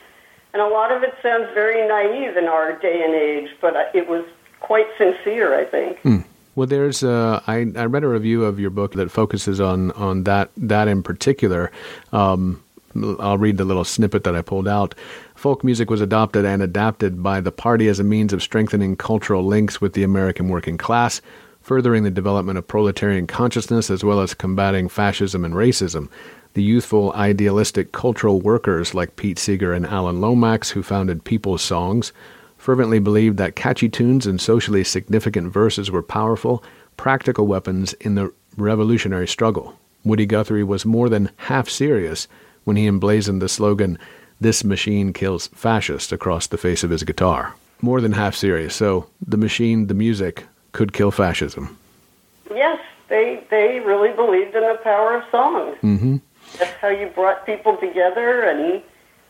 [0.53, 4.09] And a lot of it sounds very naive in our day and age, but it
[4.09, 4.24] was
[4.61, 5.99] quite sincere, I think.
[6.01, 6.18] Hmm.
[6.55, 10.24] Well, there's uh, I, I read a review of your book that focuses on on
[10.24, 11.70] that that in particular.
[12.12, 12.62] Um,
[13.20, 14.95] I'll read the little snippet that I pulled out.
[15.34, 19.45] Folk music was adopted and adapted by the party as a means of strengthening cultural
[19.45, 21.20] links with the American working class,
[21.61, 26.09] furthering the development of proletarian consciousness as well as combating fascism and racism.
[26.55, 32.12] The youthful, idealistic cultural workers like Pete Seeger and Alan Lomax, who founded People's Songs,
[32.59, 36.62] fervently believed that catchy tunes and socially significant verses were powerful,
[36.97, 39.78] practical weapons in the revolutionary struggle.
[40.05, 42.28] Woody Guthrie was more than half serious
[42.65, 43.99] when he emblazoned the slogan,
[44.41, 47.55] This machine kills fascists, across the face of his guitar.
[47.81, 51.77] More than half serious, so the machine, the music, could kill fascism.
[52.55, 55.75] Yes, they they really believed in the power of song.
[55.83, 56.17] Mm-hmm.
[56.59, 58.83] That's how you brought people together and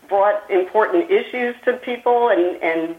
[0.09, 2.97] brought important issues to people and and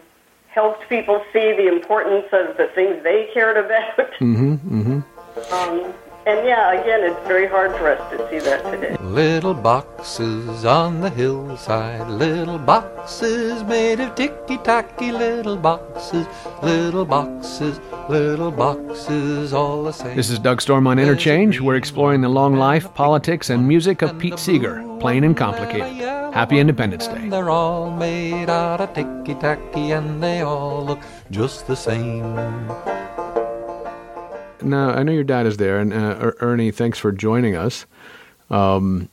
[0.48, 4.12] helped people see the importance of the things they cared about.
[4.20, 4.54] Mm-hmm.
[4.54, 5.54] Mm-hmm.
[5.54, 5.94] Um,
[6.26, 8.96] and yeah, again, it's very hard for us to see that today.
[9.02, 16.26] Little boxes on the hillside, little boxes made of ticky tacky, little boxes,
[16.62, 20.16] little boxes, little boxes, all the same.
[20.16, 21.60] This is Doug Storm on Interchange.
[21.60, 26.02] We're exploring the long life, politics, and music of Pete Seeger, plain and complicated.
[26.32, 27.28] Happy Independence Day.
[27.28, 31.00] They're all made out of ticky tacky and they all look
[31.30, 33.03] just the same.
[34.64, 37.84] Now, I know your dad is there, and uh, Er- Ernie, thanks for joining us.
[38.50, 39.08] Um,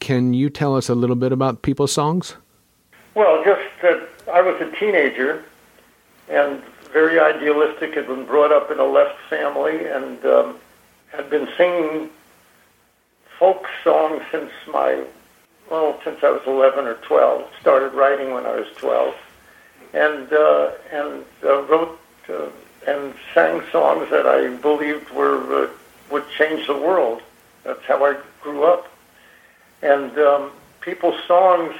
[0.00, 2.36] can you tell us a little bit about people's songs?
[3.14, 5.44] Well, just that I was a teenager
[6.28, 10.58] and very idealistic, had been brought up in a left family, and um,
[11.12, 12.10] had been singing
[13.38, 15.04] folk songs since my,
[15.70, 17.44] well, since I was 11 or 12.
[17.60, 19.14] Started writing when I was 12.
[19.94, 21.98] And, uh, and uh, wrote
[22.28, 22.48] uh,
[22.86, 25.68] and sang songs that I believed were, uh,
[26.10, 27.22] would change the world.
[27.64, 28.88] That's how I grew up.
[29.82, 31.74] And um, people's songs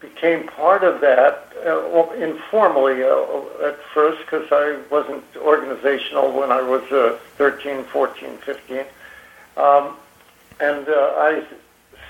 [0.00, 6.60] became part of that uh, informally uh, at first because I wasn't organizational when I
[6.60, 8.78] was uh, 13, 14, 15.
[9.56, 9.96] Um,
[10.60, 11.42] and uh, I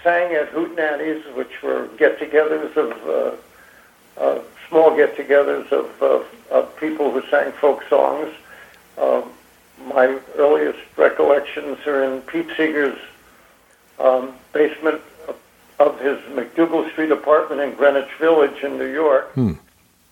[0.02, 7.10] sang at Hootenannies, which were get-togethers of uh, uh, small get-togethers of, of, of people
[7.10, 8.32] who sang folk songs.
[8.98, 9.24] Um,
[9.86, 12.98] my earliest recollections are in Pete Seeger's
[13.98, 15.36] um, basement of-
[15.78, 19.32] of his MacDougal Street apartment in Greenwich Village in New York.
[19.32, 19.52] Hmm.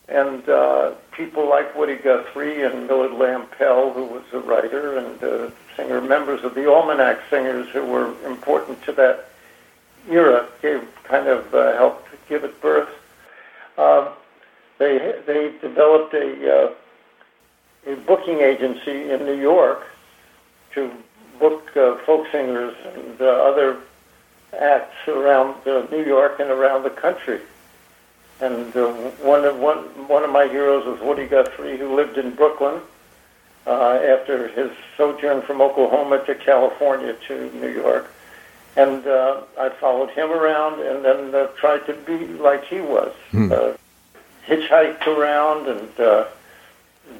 [0.08, 5.50] And uh, people like Woody Guthrie and Millard Lampell, who was a writer and uh,
[5.74, 9.30] singer, members of the Almanac Singers who were important to that
[10.10, 12.90] era, gave kind of uh, helped give it birth.
[13.78, 14.08] Um,
[14.84, 16.74] they they developed a uh,
[17.86, 19.82] a booking agency in New York
[20.74, 20.90] to
[21.38, 23.78] book uh, folk singers and uh, other
[24.58, 27.40] acts around uh, New York and around the country.
[28.40, 28.92] And uh,
[29.34, 29.78] one of one
[30.08, 32.80] one of my heroes was Woody Guthrie, who lived in Brooklyn
[33.66, 38.10] uh, after his sojourn from Oklahoma to California to New York.
[38.76, 43.12] And uh, I followed him around and then uh, tried to be like he was.
[43.30, 43.52] Hmm.
[43.52, 43.72] Uh,
[44.46, 46.26] hitchhiked around and uh,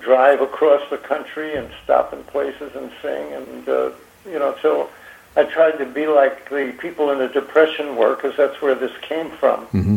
[0.01, 3.33] drive across the country and stop in places and sing.
[3.33, 3.91] And, uh,
[4.27, 4.91] you know, so
[5.37, 8.93] I tried to be like the people in the Depression were because that's where this
[9.03, 9.67] came from.
[9.67, 9.97] Mm-hmm.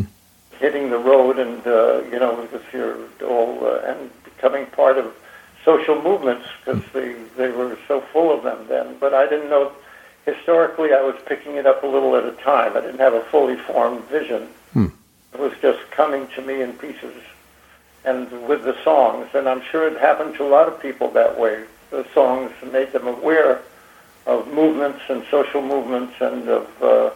[0.58, 5.14] Hitting the road and, uh, you know, because you're all, uh, and becoming part of
[5.64, 8.96] social movements because they, they were so full of them then.
[8.98, 9.72] But I didn't know,
[10.26, 12.76] historically, I was picking it up a little at a time.
[12.76, 14.48] I didn't have a fully formed vision.
[15.38, 17.14] Was just coming to me in pieces
[18.04, 19.28] and with the songs.
[19.34, 21.64] And I'm sure it happened to a lot of people that way.
[21.90, 23.62] The songs made them aware
[24.26, 27.10] of movements and social movements and of, uh,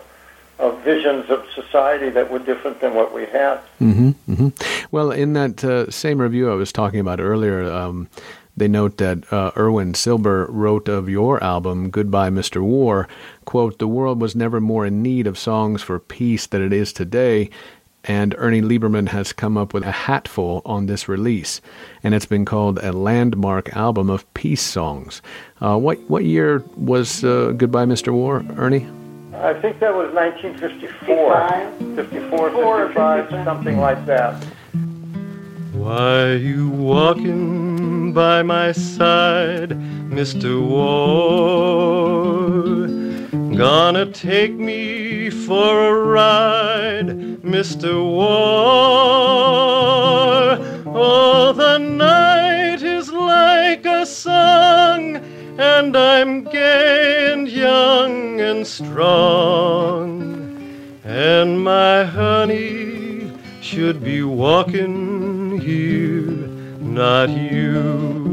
[0.59, 3.59] of visions of society that were different than what we had.
[3.81, 4.49] Mm-hmm, hmm
[4.91, 8.09] Well, in that uh, same review I was talking about earlier, um,
[8.57, 12.63] they note that uh, Irwin Silber wrote of your album, Goodbye, Mr.
[12.63, 13.09] War,
[13.45, 16.93] quote, the world was never more in need of songs for peace than it is
[16.93, 17.51] today.
[18.05, 21.61] And Ernie Lieberman has come up with a hatful on this release,
[22.03, 25.23] and it's been called a landmark album of peace songs.
[25.61, 28.13] Uh, what what year was uh, Goodbye, Mr.
[28.13, 28.89] War, Ernie?
[29.35, 32.51] I think that was 1954, 54,
[32.89, 34.35] 55, something like that.
[35.73, 39.71] Why you walking by my side,
[40.11, 40.61] Mr.
[40.61, 42.23] War?
[43.57, 47.09] Gonna take me for a ride,
[47.43, 48.03] Mr.
[48.03, 48.33] War.
[50.87, 55.17] Oh, the night is like a song,
[55.59, 60.23] and I'm gay and young and strong.
[61.05, 63.31] And my honey
[63.61, 66.49] should be walking here,
[66.81, 68.33] not you.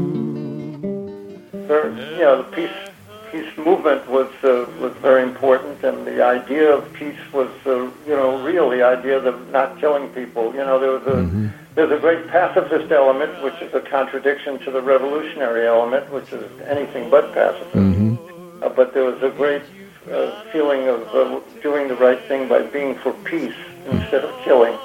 [1.52, 2.89] You know, the peace
[3.30, 8.16] peace movement was uh, was very important, and the idea of peace was, uh, you
[8.16, 8.70] know, real.
[8.70, 10.52] The idea of not killing people.
[10.54, 14.70] You know, there was a there's a great pacifist element, which is a contradiction to
[14.70, 17.74] the revolutionary element, which is anything but pacifist.
[18.62, 19.62] Uh, but there was a great
[20.10, 23.54] uh, feeling of uh, doing the right thing by being for peace
[23.86, 24.76] instead of killing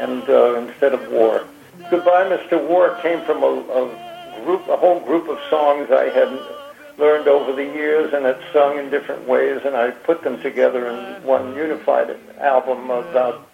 [0.00, 1.44] and uh, instead of war.
[1.90, 2.56] Goodbye, Mr.
[2.68, 6.28] War came from a, a group, a whole group of songs I had
[6.98, 10.88] learned over the years and had sung in different ways, and I put them together
[10.88, 13.48] in one unified album about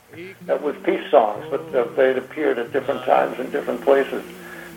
[0.47, 4.23] that was peace songs, but they'd appeared at different times in different places.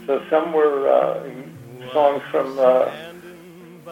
[0.05, 1.29] So some were uh,
[1.91, 2.89] songs from uh,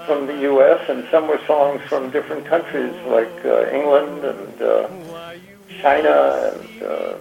[0.05, 0.87] from the U.S.
[0.87, 4.87] and some were songs from different countries like uh, England and uh,
[5.81, 7.15] China and uh,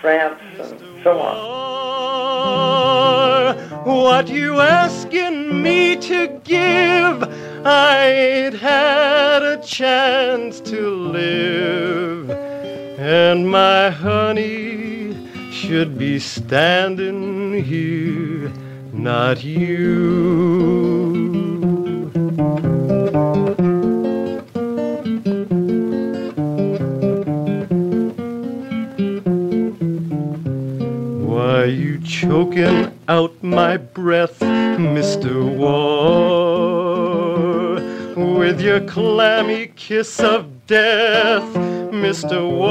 [0.00, 1.60] France and so on.
[3.84, 7.22] What you asking me to give?
[7.66, 12.30] I'd had a chance to live,
[12.98, 15.14] and my honey
[15.52, 18.50] should be standing here,
[18.92, 20.80] not you.
[31.50, 35.42] Why you choking out my breath, Mr.
[35.56, 37.74] War,
[38.38, 41.42] with your clammy kiss of death,
[41.90, 42.48] Mr.
[42.48, 42.70] War.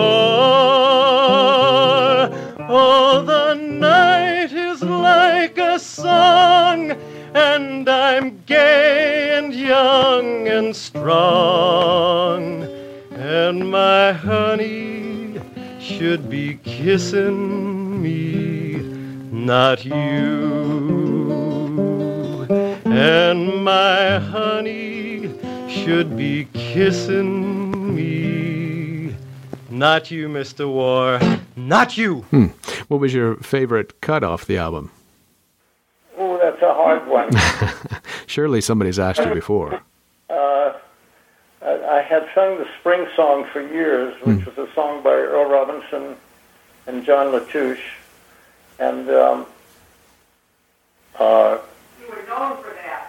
[2.69, 6.91] Oh, the night is like a song,
[7.33, 12.63] and I'm gay and young and strong,
[13.11, 15.41] and my honey
[15.81, 18.68] should be kissing me,
[19.45, 19.93] not you.
[22.85, 25.33] And my honey
[25.69, 29.15] should be kissing me,
[29.69, 30.67] not you, Mr.
[30.71, 31.19] War,
[31.55, 32.21] not you.
[32.31, 32.47] Hmm.
[32.87, 34.91] What was your favorite cut off the album?
[36.17, 37.29] Oh, that's a hard one.
[38.27, 39.75] Surely somebody's asked you before.
[40.29, 40.73] uh,
[41.61, 45.49] I, I had sung the Spring Song for years, which was a song by Earl
[45.49, 46.15] Robinson
[46.87, 47.79] and John Latouche,
[48.79, 49.45] and um,
[51.17, 51.57] uh,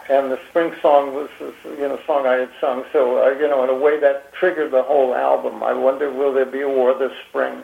[0.08, 2.84] and the Spring Song was, was you know a song I had sung.
[2.92, 5.62] So uh, you know, in a way that triggered the whole album.
[5.62, 7.62] I wonder, will there be a war this spring?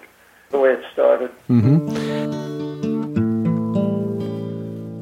[0.51, 1.33] The way it started.
[1.51, 1.89] Mm-hmm.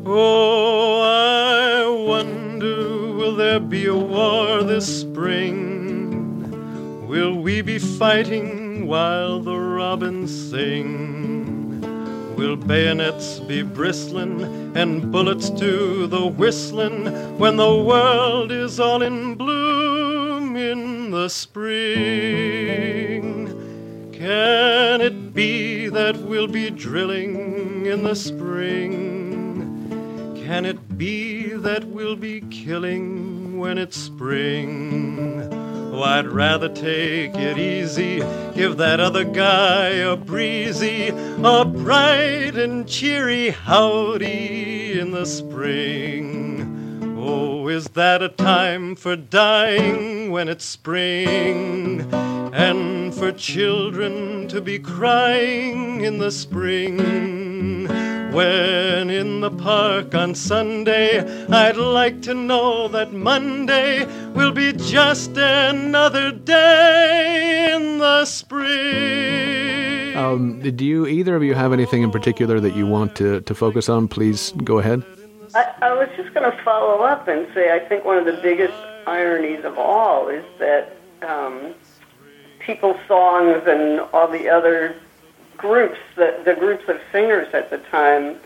[0.07, 6.49] Oh, I wonder, will there be a war this spring?
[7.07, 11.44] Will we be fighting while the robins sing?
[12.37, 14.43] Will bayonets be bristling
[14.77, 21.95] and bullets do the whistling when the world is all in bloom in the spring?
[24.13, 28.75] Can it be that we'll be drilling in the spring?
[30.45, 35.34] Can it be that we'll be killing when it's spring?
[35.97, 38.19] Oh, I'd rather take it easy,
[38.53, 47.15] give that other guy a breezy, a bright and cheery howdy in the spring.
[47.17, 52.13] Oh, is that a time for dying when it's spring?
[52.53, 57.87] And for children to be crying in the spring?
[58.35, 65.37] When in the park on Sunday, I'd like to know that Monday will be just
[65.37, 70.17] another day in the spring.
[70.17, 73.55] Um, do you either of you have anything in particular that you want to, to
[73.55, 74.09] focus on?
[74.09, 75.05] Please go ahead.
[75.55, 78.41] I, I was just going to follow up and say I think one of the
[78.43, 78.75] biggest
[79.07, 81.73] ironies of all is that um,
[82.59, 84.97] people's songs and all the other
[85.57, 88.37] groups, the, the groups of singers at the time,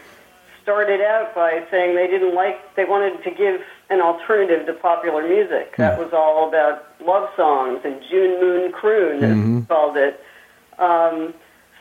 [0.62, 5.26] started out by saying they didn't like, they wanted to give an alternative to popular
[5.26, 5.76] music.
[5.76, 9.60] That was all about love songs and June Moon Croon, as Mhm.
[9.60, 10.22] we called it.
[10.78, 11.32] Um,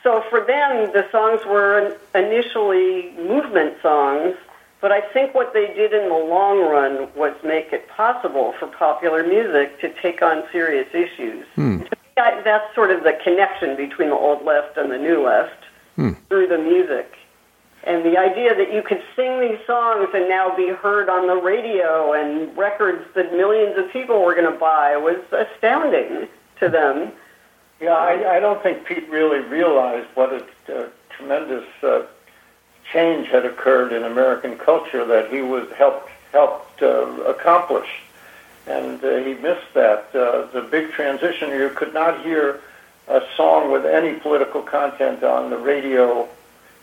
[0.04, 4.38] so for them, the songs were initially movement songs,
[4.80, 8.68] but I think what they did in the long run was make it possible for
[8.68, 11.46] popular music to take on serious issues.
[11.56, 11.82] Hmm.
[12.18, 15.64] That- That's sort of the connection between the old left and the new left
[15.96, 16.14] Hmm.
[16.30, 17.14] through the music.
[17.84, 21.36] And the idea that you could sing these songs and now be heard on the
[21.38, 26.28] radio and records that millions of people were going to buy was astounding
[26.60, 27.12] to them.
[27.80, 30.44] Yeah, I, I don't think Pete really realized what a
[30.76, 32.02] uh, tremendous uh,
[32.92, 37.88] change had occurred in American culture that he was helped helped uh, accomplish,
[38.68, 40.14] and uh, he missed that.
[40.14, 41.50] Uh, the big transition.
[41.52, 42.62] You could not hear
[43.08, 46.28] a song with any political content on the radio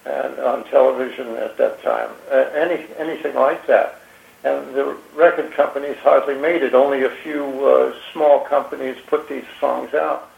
[0.06, 2.11] and on television at that time.
[2.31, 4.01] Uh, any anything like that.
[4.44, 6.74] And the record companies hardly made it.
[6.74, 10.31] Only a few uh, small companies put these songs out.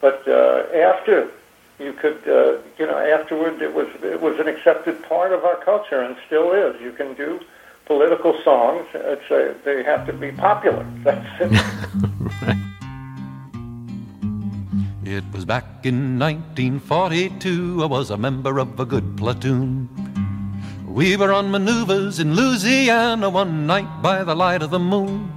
[0.00, 1.30] But uh, after
[1.78, 5.56] you could, uh, you know, afterward it was it was an accepted part of our
[5.56, 6.80] culture and still is.
[6.80, 7.40] You can do
[7.86, 8.86] political songs.
[8.94, 10.86] Uh, it's a, they have to be popular.
[11.04, 12.56] That's it.
[15.08, 19.88] It was back in 1942, I was a member of a good platoon.
[20.84, 25.30] We were on maneuvers in Louisiana one night by the light of the moon.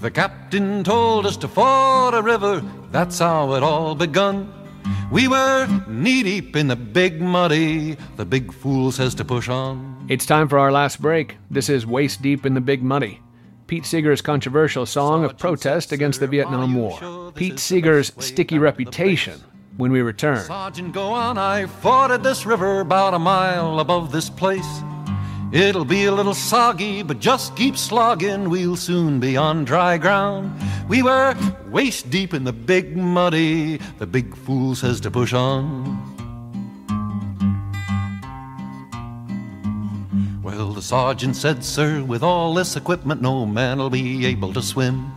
[0.00, 2.60] The captain told us to ford a river,
[2.90, 4.52] that's how it all begun.
[5.12, 9.91] We were knee deep in the big muddy, the big fool says to push on.
[10.08, 11.36] It's time for our last break.
[11.48, 13.20] This is Waist Deep in the Big Muddy.
[13.68, 17.32] Pete Seeger's controversial song of protest against the Vietnam War.
[17.32, 19.40] Pete Seeger's sticky reputation
[19.76, 20.44] when we return.
[20.44, 24.82] Sergeant, go on, I forded this river about a mile above this place.
[25.52, 30.52] It'll be a little soggy, but just keep slogging, we'll soon be on dry ground.
[30.88, 31.36] We were
[31.68, 36.11] waist deep in the big muddy, the big fool says to push on.
[40.82, 45.12] The sergeant said, Sir, with all this equipment, no man'll be able to swim.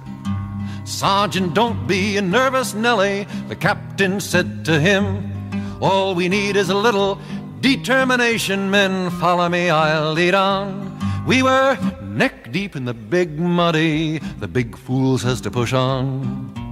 [0.85, 5.31] Sergeant, don't be a nervous Nelly, the captain said to him.
[5.81, 7.19] All we need is a little
[7.61, 9.09] determination, men.
[9.19, 11.25] Follow me, I'll lead on.
[11.25, 16.64] We were neck deep in the big muddy, the big fool says to push on.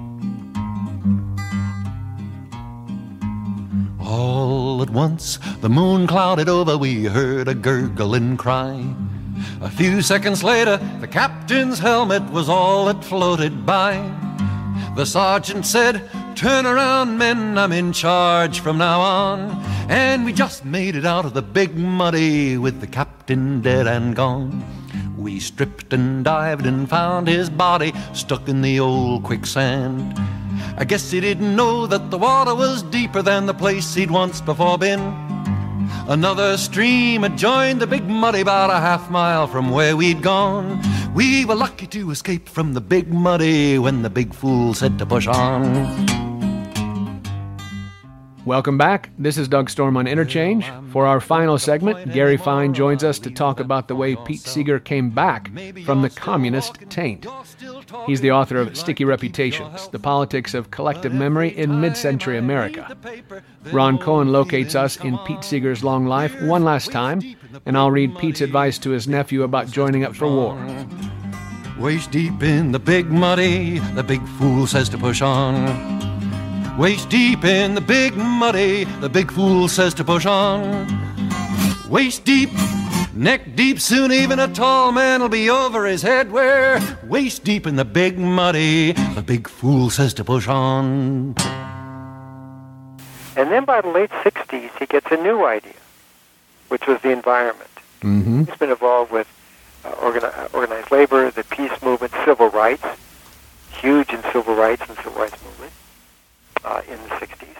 [4.05, 8.85] All at once, the moon clouded over, we heard a gurgling cry.
[9.61, 13.95] A few seconds later, the captain's helmet was all that floated by.
[14.95, 19.63] The sergeant said, Turn around, men, I'm in charge from now on.
[19.89, 24.15] And we just made it out of the big muddy with the captain dead and
[24.15, 24.63] gone.
[25.23, 30.19] We stripped and dived and found his body stuck in the old quicksand.
[30.77, 34.41] I guess he didn't know that the water was deeper than the place he'd once
[34.41, 34.99] before been.
[36.09, 40.81] Another stream had joined the big muddy about a half mile from where we'd gone.
[41.13, 45.05] We were lucky to escape from the big muddy when the big fool said to
[45.05, 46.22] push on.
[48.45, 49.09] Welcome back.
[49.17, 50.69] This is Doug Storm on Interchange.
[50.91, 54.79] For our final segment, Gary Fine joins us to talk about the way Pete Seeger
[54.79, 55.47] came back
[55.85, 57.25] from the communist taint.
[58.05, 62.97] He's the author of Sticky Reputations The Politics of Collective Memory in Mid Century America.
[63.71, 67.21] Ron Cohen locates us in Pete Seeger's long life one last time,
[67.65, 70.57] and I'll read Pete's advice to his nephew about joining up for war.
[71.79, 76.03] Waist deep in the big muddy, the big fool says to push on.
[76.77, 80.87] Waist deep in the big muddy, the big fool says to push on.
[81.87, 82.49] Waist deep,
[83.13, 86.31] neck deep, soon even a tall man'll be over his head.
[86.31, 91.35] Where waist deep in the big muddy, the big fool says to push on.
[93.37, 95.73] And then by the late 60s, he gets a new idea,
[96.69, 97.69] which was the environment.
[98.01, 98.45] Mm-hmm.
[98.45, 99.27] He's been involved with
[99.85, 102.85] uh, organi- organized labor, the peace movement, civil rights,
[103.79, 105.52] huge in civil rights and civil rights movement
[106.63, 107.57] uh, in the 60s.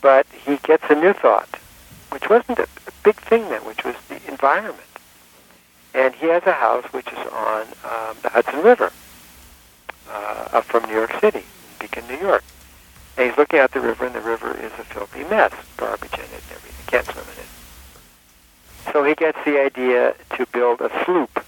[0.00, 1.48] But he gets a new thought,
[2.10, 2.68] which wasn't a,
[3.02, 4.86] big thing then, which was the environment.
[5.94, 8.92] And he has a house which is on um, the Hudson River,
[10.08, 11.44] uh, up from New York City,
[11.78, 12.44] Beacon, New York.
[13.16, 16.20] And he's looking out the river, and the river is a filthy mess, garbage in
[16.20, 16.86] it and everything.
[16.86, 18.92] Can't swim in it.
[18.92, 21.44] So he gets the idea to build a sloop,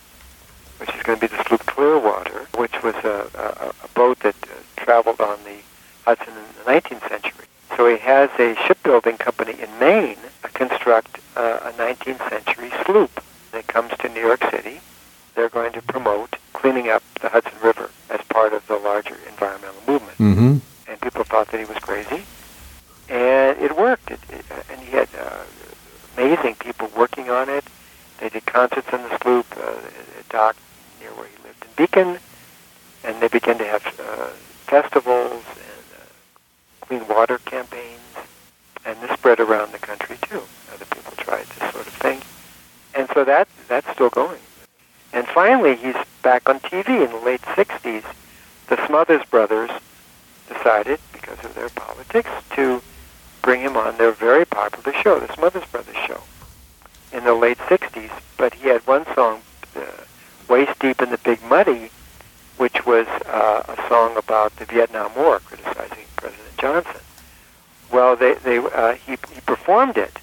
[0.79, 4.37] which is going to be the sloop Clearwater, which was a, a, a boat that
[4.43, 5.59] uh, traveled on the
[6.05, 7.47] Hudson in the 19th century.
[7.77, 10.19] So he has a shipbuilding company in Maine
[10.63, 13.23] construct uh, a 19th century sloop
[13.53, 14.81] that comes to New York City.
[15.35, 19.83] They're going to promote cleaning up the Hudson River as part of the larger environmental
[19.87, 20.19] movement.
[20.19, 20.59] Mm-hmm.
[20.89, 22.23] And people thought that he was crazy.
[23.09, 24.11] And it worked.
[24.11, 25.43] It, it, and he had uh,
[26.17, 27.65] amazing people working on it.
[28.19, 29.73] They did concerts on the sloop, uh,
[30.21, 30.57] a dock
[31.01, 32.19] near where he lived in Beacon.
[33.05, 34.27] And they began to have uh,
[34.67, 35.43] festivals
[36.99, 38.01] clean water campaigns,
[38.85, 40.43] and this spread around the country too.
[40.75, 42.21] Other people tried this sort of thing,
[42.95, 44.41] and so that that's still going.
[45.15, 48.05] And finally, he's back on TV in the late '60s.
[48.69, 49.71] The Smothers Brothers
[50.49, 52.83] decided, because of their politics, to
[53.41, 56.21] bring him on their very popular show, the Smothers Brothers Show,
[57.13, 58.11] in the late '60s.
[58.37, 59.41] But he had one song,
[59.77, 59.81] uh,
[60.47, 61.91] "Waist Deep in the Big Muddy,"
[62.59, 67.01] which was uh, a song about the Vietnam War, criticizing President Johnson.
[67.93, 70.17] Well, they, they, uh, he, he performed it,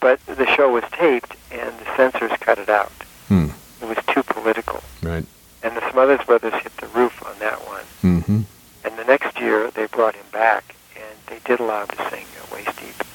[0.00, 2.92] but the show was taped, and the censors cut it out.
[3.26, 3.48] Hmm.
[3.82, 4.80] It was too political.
[5.02, 5.26] Right.
[5.64, 7.84] And the Smothers Brothers hit the roof on that one.
[8.02, 8.40] Mm-hmm.
[8.84, 12.24] And the next year, they brought him back, and they did allow him to sing
[12.40, 13.06] uh, Waist Deep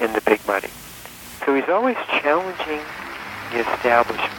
[0.00, 0.70] in the Big Muddy.
[1.44, 2.84] So he's always challenging
[3.52, 4.30] the establishment.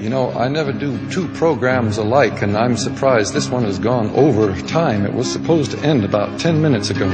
[0.00, 4.10] You know, I never do two programs alike, and I'm surprised this one has gone
[4.10, 5.06] over time.
[5.06, 7.08] It was supposed to end about 10 minutes ago.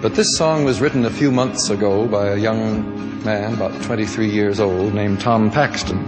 [0.00, 4.30] But this song was written a few months ago by a young man, about 23
[4.30, 5.98] years old, named Tom Paxton.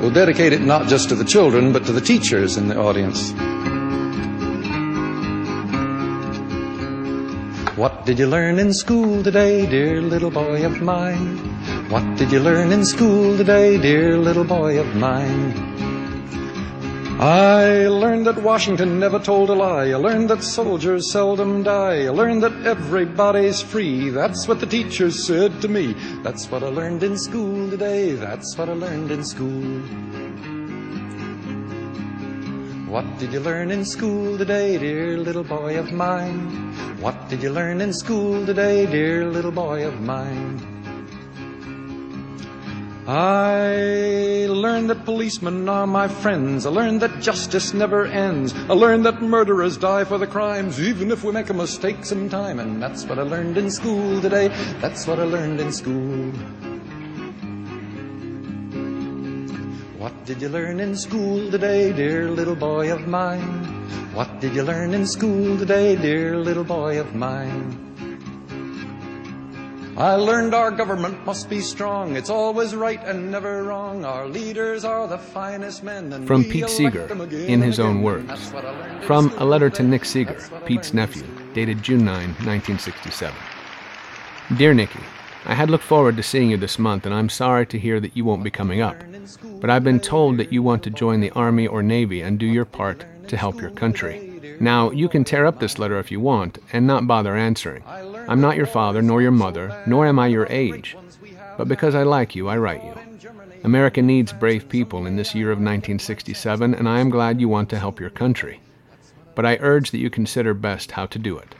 [0.00, 3.32] We'll dedicate it not just to the children, but to the teachers in the audience.
[7.76, 11.79] What did you learn in school today, dear little boy of mine?
[11.90, 15.50] What did you learn in school today, dear little boy of mine?
[17.18, 19.88] I learned that Washington never told a lie.
[19.88, 22.04] I learned that soldiers seldom die.
[22.04, 24.08] I learned that everybody's free.
[24.10, 25.94] That's what the teachers said to me.
[26.22, 28.12] That's what I learned in school today.
[28.12, 29.80] That's what I learned in school.
[32.86, 36.72] What did you learn in school today, dear little boy of mine?
[37.00, 40.69] What did you learn in school today, dear little boy of mine?
[43.06, 46.66] I learned that policemen are my friends.
[46.66, 48.54] I learned that justice never ends.
[48.68, 52.60] I learned that murderers die for the crimes, even if we make a mistake sometime.
[52.60, 54.48] And that's what I learned in school today.
[54.80, 56.30] That's what I learned in school.
[59.98, 63.64] What did you learn in school today, dear little boy of mine?
[64.14, 67.89] What did you learn in school today, dear little boy of mine?
[70.00, 72.16] I learned our government must be strong.
[72.16, 74.06] It's always right and never wrong.
[74.06, 76.10] Our leaders are the finest men.
[76.14, 78.26] And From Pete Seeger, in his own words.
[78.26, 80.94] That's what I learned in From a letter to Nick Seeger, That's what I Pete's
[80.94, 83.36] nephew, dated June 9, 1967.
[84.56, 85.00] Dear Nicky,
[85.44, 88.16] I had looked forward to seeing you this month, and I'm sorry to hear that
[88.16, 88.96] you won't be coming up.
[89.60, 92.46] But I've been told that you want to join the Army or Navy and do
[92.46, 94.29] your part to help your country.
[94.62, 97.82] Now, you can tear up this letter if you want, and not bother answering.
[98.28, 100.94] I'm not your father, nor your mother, nor am I your age.
[101.56, 102.94] But because I like you, I write you.
[103.64, 107.70] America needs brave people in this year of 1967, and I am glad you want
[107.70, 108.60] to help your country.
[109.34, 111.54] But I urge that you consider best how to do it.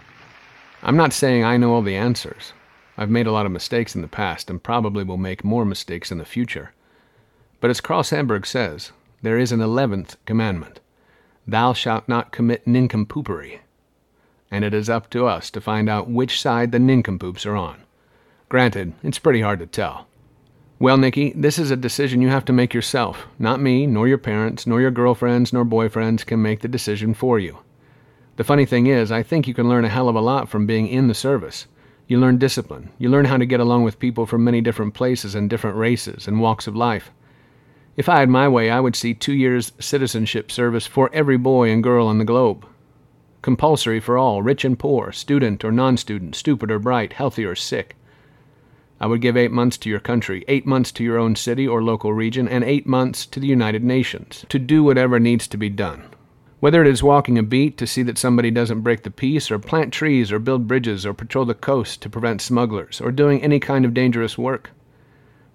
[0.82, 2.52] I'm not saying I know all the answers.
[2.98, 6.12] I've made a lot of mistakes in the past and probably will make more mistakes
[6.12, 6.72] in the future.
[7.60, 10.80] But as Carl Sandburg says, there is an eleventh commandment
[11.46, 13.60] Thou shalt not commit nincompoopery.
[14.50, 17.82] And it is up to us to find out which side the nincompoops are on.
[18.48, 20.06] Granted, it's pretty hard to tell.
[20.78, 23.26] Well, Nicky, this is a decision you have to make yourself.
[23.38, 27.38] Not me, nor your parents, nor your girlfriends, nor boyfriends can make the decision for
[27.38, 27.58] you.
[28.36, 30.66] The funny thing is, I think you can learn a hell of a lot from
[30.66, 31.66] being in the service.
[32.08, 32.90] You learn discipline.
[32.98, 36.26] You learn how to get along with people from many different places and different races
[36.26, 37.12] and walks of life.
[37.96, 41.70] If I had my way, I would see two years citizenship service for every boy
[41.70, 42.64] and girl on the globe.
[43.42, 47.54] Compulsory for all, rich and poor, student or non student, stupid or bright, healthy or
[47.54, 47.96] sick.
[49.00, 51.82] I would give eight months to your country, eight months to your own city or
[51.82, 55.70] local region, and eight months to the United Nations to do whatever needs to be
[55.70, 56.04] done.
[56.60, 59.58] Whether it is walking a beat to see that somebody doesn't break the peace, or
[59.58, 63.58] plant trees, or build bridges, or patrol the coast to prevent smugglers, or doing any
[63.58, 64.70] kind of dangerous work.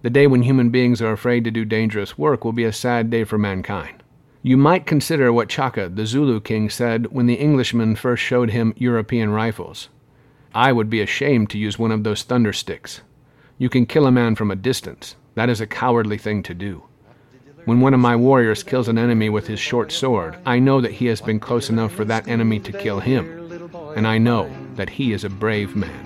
[0.06, 3.10] The day when human beings are afraid to do dangerous work will be a sad
[3.10, 4.04] day for mankind.
[4.40, 8.72] You might consider what Chaka, the Zulu king, said when the Englishmen first showed him
[8.76, 9.88] European rifles.
[10.54, 13.00] I would be ashamed to use one of those thunder sticks.
[13.58, 15.16] You can kill a man from a distance.
[15.34, 16.84] That is a cowardly thing to do.
[17.64, 20.92] When one of my warriors kills an enemy with his short sword, I know that
[20.92, 24.88] he has been close enough for that enemy to kill him, and I know that
[24.88, 26.05] he is a brave man.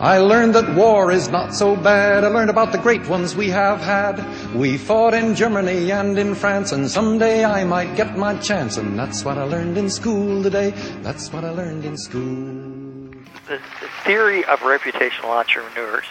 [0.00, 2.22] I learned that war is not so bad.
[2.22, 4.24] I learned about the great ones we have had.
[4.54, 8.76] We fought in Germany and in France, and someday I might get my chance.
[8.76, 10.70] And that's what I learned in school today.
[11.02, 13.10] That's what I learned in school.
[13.48, 16.06] The, the theory of reputational entrepreneurs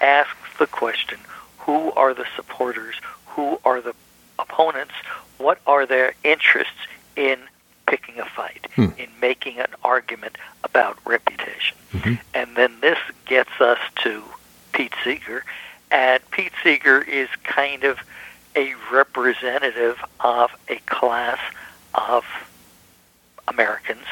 [0.00, 1.18] asks the question
[1.58, 2.94] who are the supporters?
[3.36, 3.94] Who are the
[4.38, 4.94] opponents?
[5.36, 6.86] What are their interests
[7.16, 7.38] in
[7.90, 8.90] picking a fight, Hmm.
[8.96, 11.76] in making an argument about reputation?
[12.32, 14.22] And then this gets us to
[14.72, 15.44] Pete Seeger.
[15.90, 17.98] And Pete Seeger is kind of
[18.54, 21.40] a representative of a class
[21.94, 22.24] of
[23.48, 24.06] Americans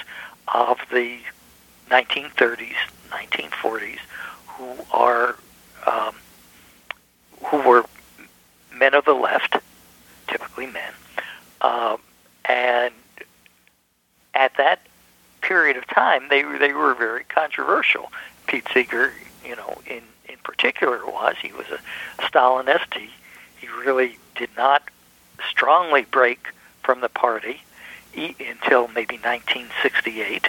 [0.49, 1.19] of the
[1.89, 2.75] 1930s,
[3.11, 4.01] 1940s,
[4.49, 5.37] who are
[5.87, 6.15] um,
[7.45, 7.85] who were
[8.75, 9.57] men of the left,
[10.27, 10.93] typically men,
[11.61, 11.99] um,
[12.45, 12.93] and
[14.39, 14.81] at that
[15.43, 18.11] period of time, they they were very controversial.
[18.47, 19.13] Pete Seeger,
[19.45, 22.95] you know, in in particular, was he was a Stalinist.
[22.95, 23.11] He
[23.61, 24.83] he really did not
[25.51, 26.49] strongly break
[26.83, 27.61] from the party
[28.15, 30.49] e- until maybe 1968.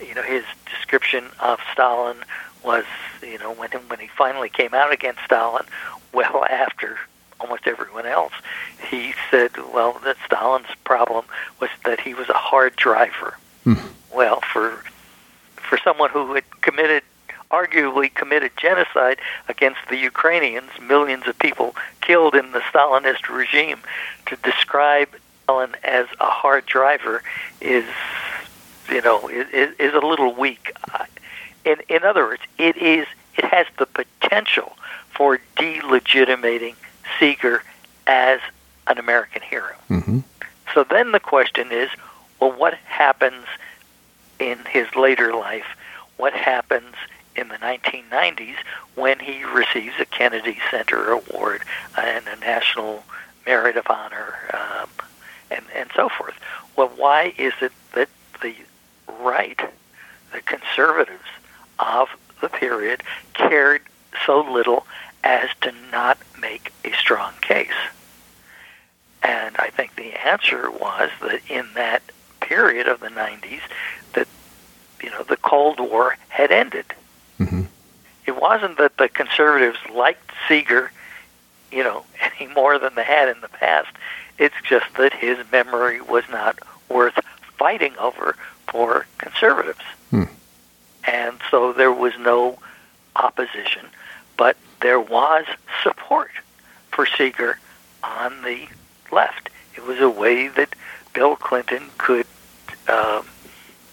[0.00, 2.18] You know, his description of Stalin
[2.64, 2.84] was,
[3.22, 5.64] you know, when when he finally came out against Stalin,
[6.12, 6.98] well after
[7.40, 8.32] almost everyone else,
[8.90, 11.24] he said, well, that Stalin's problem
[11.60, 13.36] was that he was a hard driver.
[13.64, 13.74] Hmm.
[14.14, 14.82] Well, for
[15.56, 17.02] for someone who had committed
[17.50, 23.80] arguably committed genocide against the Ukrainians, millions of people killed in the Stalinist regime,
[24.26, 25.08] to describe
[25.44, 27.22] Stalin as a hard driver
[27.60, 27.86] is,
[28.90, 30.72] you know, is, is a little weak.
[31.64, 33.06] In in other words, it is
[33.36, 34.76] it has the potential
[35.10, 36.76] for delegitimating
[37.18, 37.62] Seeger
[38.06, 38.40] as
[38.86, 39.74] an American hero.
[39.90, 40.20] Mm-hmm.
[40.74, 41.90] So then the question is,
[42.40, 43.44] well, what happens
[44.38, 45.66] in his later life?
[46.16, 46.94] What happens
[47.36, 48.56] in the 1990s
[48.94, 51.62] when he receives a Kennedy Center Award
[51.96, 53.04] and a National
[53.46, 54.88] Merit of Honor, um,
[55.50, 56.34] and and so forth?
[56.76, 58.08] Well, why is it that
[58.42, 58.54] the
[59.20, 59.60] right,
[60.32, 61.28] the conservatives
[61.78, 62.08] of
[62.40, 63.02] the period,
[63.34, 63.82] cared
[64.26, 64.86] so little
[65.28, 67.68] as to not make a strong case?
[69.22, 72.02] And I think the answer was that in that
[72.40, 73.60] period of the 90s,
[74.14, 74.26] that
[75.02, 76.86] you know the Cold War had ended.
[77.38, 77.64] Mm-hmm.
[78.26, 80.90] It wasn't that the conservatives liked Seeger,
[81.70, 82.04] you know,
[82.40, 83.94] any more than they had in the past.
[84.38, 87.18] It's just that his memory was not worth
[87.58, 88.34] fighting over
[88.66, 89.84] for conservatives.
[90.10, 90.24] Hmm.
[91.04, 92.58] And so there was no
[93.16, 93.86] opposition,
[94.36, 95.44] but there was
[95.82, 96.30] support
[96.90, 97.58] for Seeger
[98.02, 98.66] on the
[99.12, 99.50] left.
[99.76, 100.74] It was a way that
[101.14, 102.26] Bill Clinton could
[102.88, 103.26] um,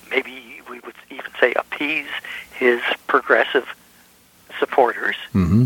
[0.09, 2.07] maybe we would even say appease
[2.53, 3.67] his progressive
[4.59, 5.65] supporters Mm-hmm.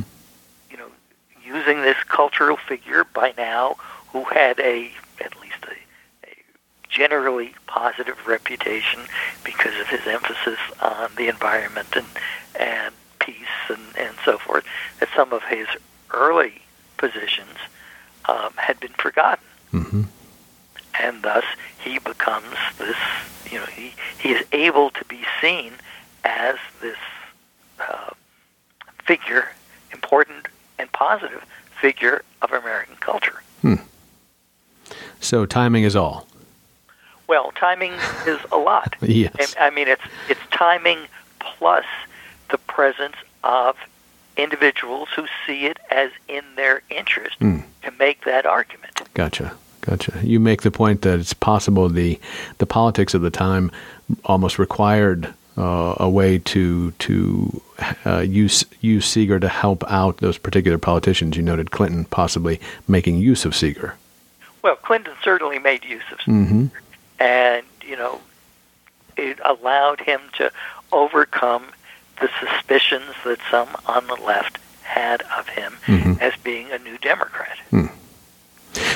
[1.45, 3.75] using this cultural figure by now
[4.11, 6.35] who had a at least a, a
[6.87, 9.01] generally positive reputation
[9.43, 12.05] because of his emphasis on the environment and
[12.59, 12.93] and
[13.31, 14.65] peace and, and so forth
[14.99, 15.67] that some of his
[16.11, 16.53] early
[16.97, 17.57] positions
[18.27, 19.43] um, had been forgotten
[19.73, 20.01] Mm-hmm.
[20.99, 21.45] and thus
[21.83, 22.97] he becomes this
[23.51, 25.73] you know he he is able to be seen
[26.25, 26.97] as this
[27.79, 28.09] uh,
[29.03, 29.49] figure
[29.93, 30.47] important
[30.79, 31.43] and positive
[31.79, 33.41] figure of American culture.
[35.21, 36.27] So timing is all.
[37.27, 37.93] Well, timing
[38.25, 38.95] is a lot.
[39.01, 39.55] Yes.
[39.59, 40.99] I mean, it's it's timing
[41.39, 41.85] plus
[42.49, 43.75] the presence of
[44.37, 47.59] individuals who see it as in their interest Hmm.
[47.83, 49.01] to make that argument.
[49.13, 49.53] Gotcha.
[49.81, 50.13] Gotcha.
[50.23, 52.19] You make the point that it's possible the
[52.57, 53.71] the politics of the time
[54.25, 57.61] almost required uh, a way to to
[58.05, 61.35] uh, use use Seeger to help out those particular politicians.
[61.37, 63.95] You noted Clinton possibly making use of Seeger.
[64.61, 66.67] Well, Clinton certainly made use of Mm-hmm.
[67.19, 68.19] and you know
[69.17, 70.51] it allowed him to
[70.91, 71.63] overcome
[72.21, 76.19] the suspicions that some on the left had of him Mhm.
[76.21, 77.57] as being a new Democrat,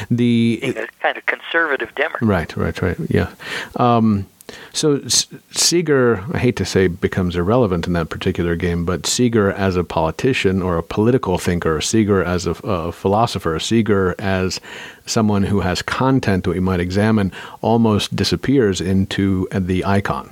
[0.09, 2.21] The being a kind of conservative Democrat.
[2.27, 2.97] Right, right, right.
[3.09, 3.29] Yeah.
[3.77, 4.27] Um,
[4.71, 9.51] so S- Seeger, I hate to say, becomes irrelevant in that particular game, but Seeger
[9.51, 14.59] as a politician or a political thinker, Seeger as a, a philosopher, Seeger as
[15.05, 17.31] someone who has content that we might examine,
[17.61, 20.31] almost disappears into the icon.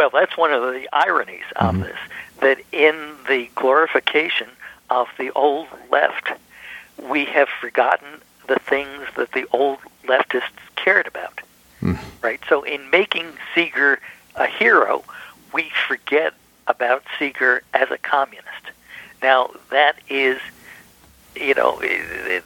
[0.00, 1.82] Well, that's one of the ironies of Mm-hmm.
[1.82, 1.98] this,
[2.40, 2.94] that in
[3.28, 4.48] the glorification
[4.88, 6.30] of the old left,
[7.10, 8.08] we have forgotten
[8.48, 11.42] the things that the old leftists cared about.
[12.22, 12.40] Right?
[12.48, 14.00] So in making Seeger
[14.36, 15.04] a hero,
[15.52, 16.32] we forget
[16.66, 18.64] about Seeger as a communist.
[19.22, 20.38] Now, that is,
[21.36, 21.78] you know,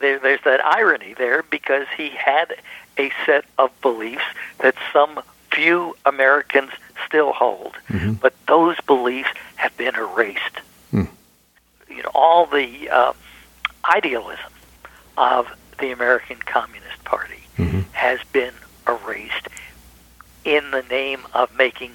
[0.00, 2.56] there, there's that irony there because he had
[2.98, 4.24] a set of beliefs
[4.58, 5.20] that some
[5.54, 6.70] few Americans
[7.06, 7.74] still hold,
[8.20, 10.60] but those beliefs have been erased.
[10.92, 13.12] You know, all the uh,
[13.94, 14.50] idealism
[15.16, 15.46] of
[15.78, 17.40] the American Communist Party
[17.92, 18.52] has been
[18.88, 19.48] erased
[20.44, 21.92] in the name of making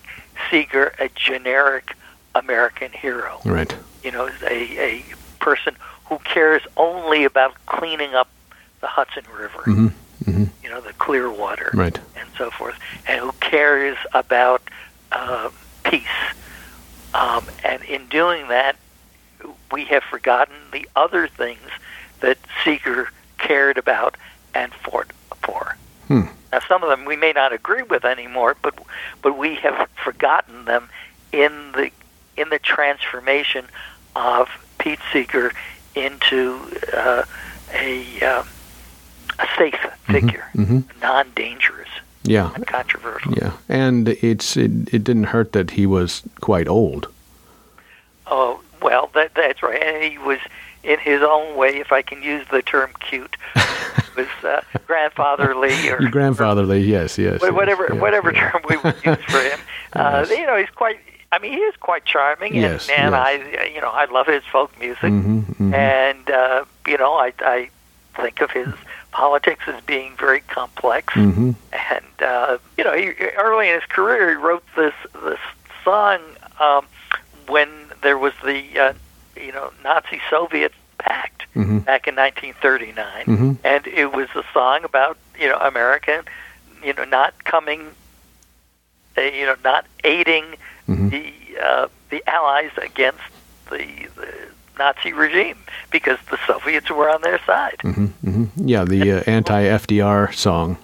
[0.49, 1.95] Seeger a generic
[2.33, 3.39] American hero.
[3.45, 3.75] Right.
[4.03, 5.03] You know, a, a
[5.39, 5.75] person
[6.05, 8.29] who cares only about cleaning up
[8.81, 9.87] the Hudson River, Mm-hmm.
[10.31, 10.43] Mm-hmm.
[10.63, 11.99] you know, the Clearwater, Right.
[12.39, 12.75] So forth,
[13.07, 14.63] and who cares about
[15.11, 15.49] uh,
[15.83, 16.03] peace.
[17.13, 18.75] Um, and in doing that,
[19.71, 21.69] we have forgotten the other things
[22.21, 24.17] that Seeger cared about
[24.55, 25.11] and fought
[25.43, 25.77] for.
[26.07, 26.21] Hmm.
[26.51, 28.73] Now, some of them we may not agree with anymore, but
[29.21, 30.89] but we have forgotten them
[31.31, 31.91] in the
[32.37, 33.65] in the transformation
[34.15, 34.49] of
[34.79, 35.51] Pete Seeger
[35.95, 36.59] into
[36.93, 37.23] uh,
[37.73, 38.43] a uh,
[39.39, 41.89] a safe figure, hmm non-dangerous,
[42.29, 42.49] Yeah.
[42.55, 43.33] non-controversial.
[43.33, 43.53] Yeah.
[43.67, 47.07] And it's it, it didn't hurt that he was quite old.
[48.27, 50.39] Oh well, that that's right, and he was
[50.83, 53.35] in his own way, if I can use the term "cute,"
[54.15, 57.39] was uh, grandfatherly or grandfatherly, yes, yes.
[57.41, 58.51] Yes, whatever yeah, whatever yeah.
[58.51, 59.59] term we would use for him.
[59.93, 60.37] Uh, Yes.
[60.39, 60.99] You know, he's quite.
[61.31, 63.61] I mean, he is quite charming, Yes, and, and yes.
[63.63, 65.73] I, you know, I love his folk music, Mhm, mhm.
[65.73, 67.69] and uh, you know, I, I
[68.15, 68.67] think of his
[69.11, 71.55] politics as being very complex, Mhm.
[71.73, 75.39] and uh, you know, he, early in his career, he wrote this this
[75.83, 76.19] song
[76.59, 76.85] um,
[77.47, 77.69] when
[78.01, 78.93] there was the uh,
[79.35, 81.85] you know Nazi Soviet pact Mhm.
[81.85, 83.57] back in 1939, Mhm.
[83.63, 86.23] and it was a song about you know America,
[86.83, 87.91] you know, not coming,
[89.17, 90.45] uh, you know, not aiding
[90.87, 91.09] Mhm.
[91.09, 93.19] the uh, the Allies against
[93.69, 94.33] the, the
[94.79, 95.57] Nazi regime
[95.91, 97.77] because the Soviets were on their side.
[97.81, 100.77] hmm hmm Yeah, the uh, anti-FDR song.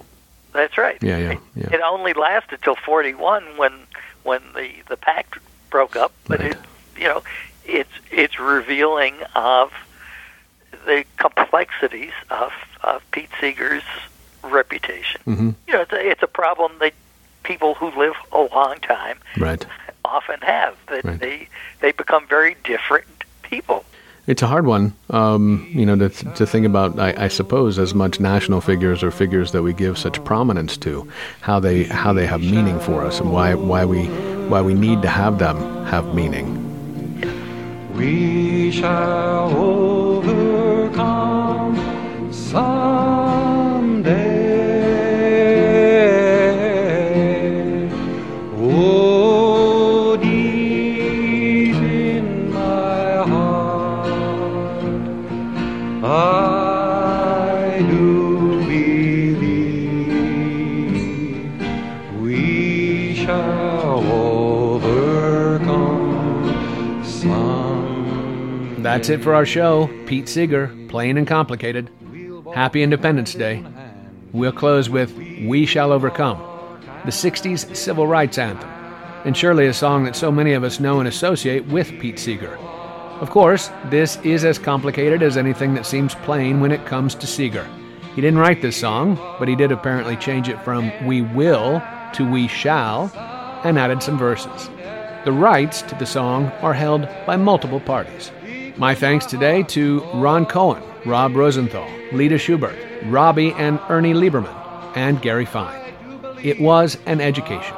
[0.52, 0.98] That's right.
[1.02, 1.72] Yeah, yeah, yeah.
[1.74, 3.72] It only lasted till 41 when
[4.22, 5.38] when the the pact
[5.70, 6.56] broke up, but it
[6.96, 7.22] you know
[7.64, 9.72] it's it's revealing of
[10.86, 12.52] the complexities of
[12.84, 13.82] of Pete Seeger's
[14.44, 15.20] reputation.
[15.24, 16.92] hmm You know, it's a, it's a problem that
[17.42, 19.64] people who live a long time Right.
[20.04, 21.18] often have that Right.
[21.20, 21.48] they
[21.80, 23.06] they become very different
[23.48, 23.84] people.
[24.26, 26.98] It's a hard one, um, you know, to, to think about.
[26.98, 31.08] I, I suppose as much national figures or figures that we give such prominence to,
[31.42, 34.06] how they how they have meaning for us, and why why we
[34.48, 35.56] why we need to have them
[35.86, 36.62] have meaning.
[37.96, 41.06] We shall overcome
[68.96, 69.90] That's it for our show.
[70.06, 71.90] Pete Seeger, plain and complicated.
[72.54, 73.62] Happy Independence Day.
[74.32, 76.38] We'll close with We Shall Overcome,
[77.04, 78.70] the 60s civil rights anthem,
[79.26, 82.56] and surely a song that so many of us know and associate with Pete Seeger.
[83.20, 87.26] Of course, this is as complicated as anything that seems plain when it comes to
[87.26, 87.68] Seeger.
[88.14, 91.82] He didn't write this song, but he did apparently change it from We Will
[92.14, 93.12] to We Shall
[93.62, 94.70] and added some verses.
[95.26, 98.30] The rights to the song are held by multiple parties.
[98.78, 104.54] My thanks today to Ron Cohen, Rob Rosenthal, Leda Schubert, Robbie and Ernie Lieberman,
[104.94, 105.80] and Gary Fine.
[106.42, 107.74] It was an education.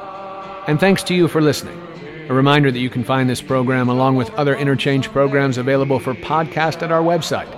[0.67, 1.81] And thanks to you for listening.
[2.29, 6.15] A reminder that you can find this program along with other interchange programs available for
[6.15, 7.49] podcast at our website,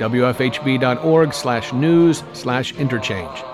[0.00, 3.44] wfhb.org slash news slash interchange.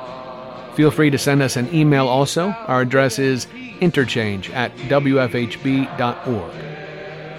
[0.75, 2.49] Feel free to send us an email also.
[2.67, 3.47] Our address is
[3.83, 6.53] interchange at wfhb.org.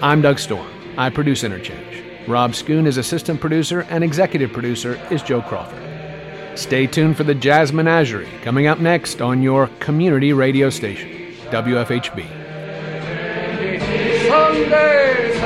[0.02, 0.75] I'm Doug Storm.
[0.98, 2.02] I produce Interchange.
[2.26, 5.82] Rob Schoon is assistant producer, and executive producer is Joe Crawford.
[6.58, 12.26] Stay tuned for the Jazz Menagerie coming up next on your community radio station, WFHB.
[14.26, 15.38] Someday,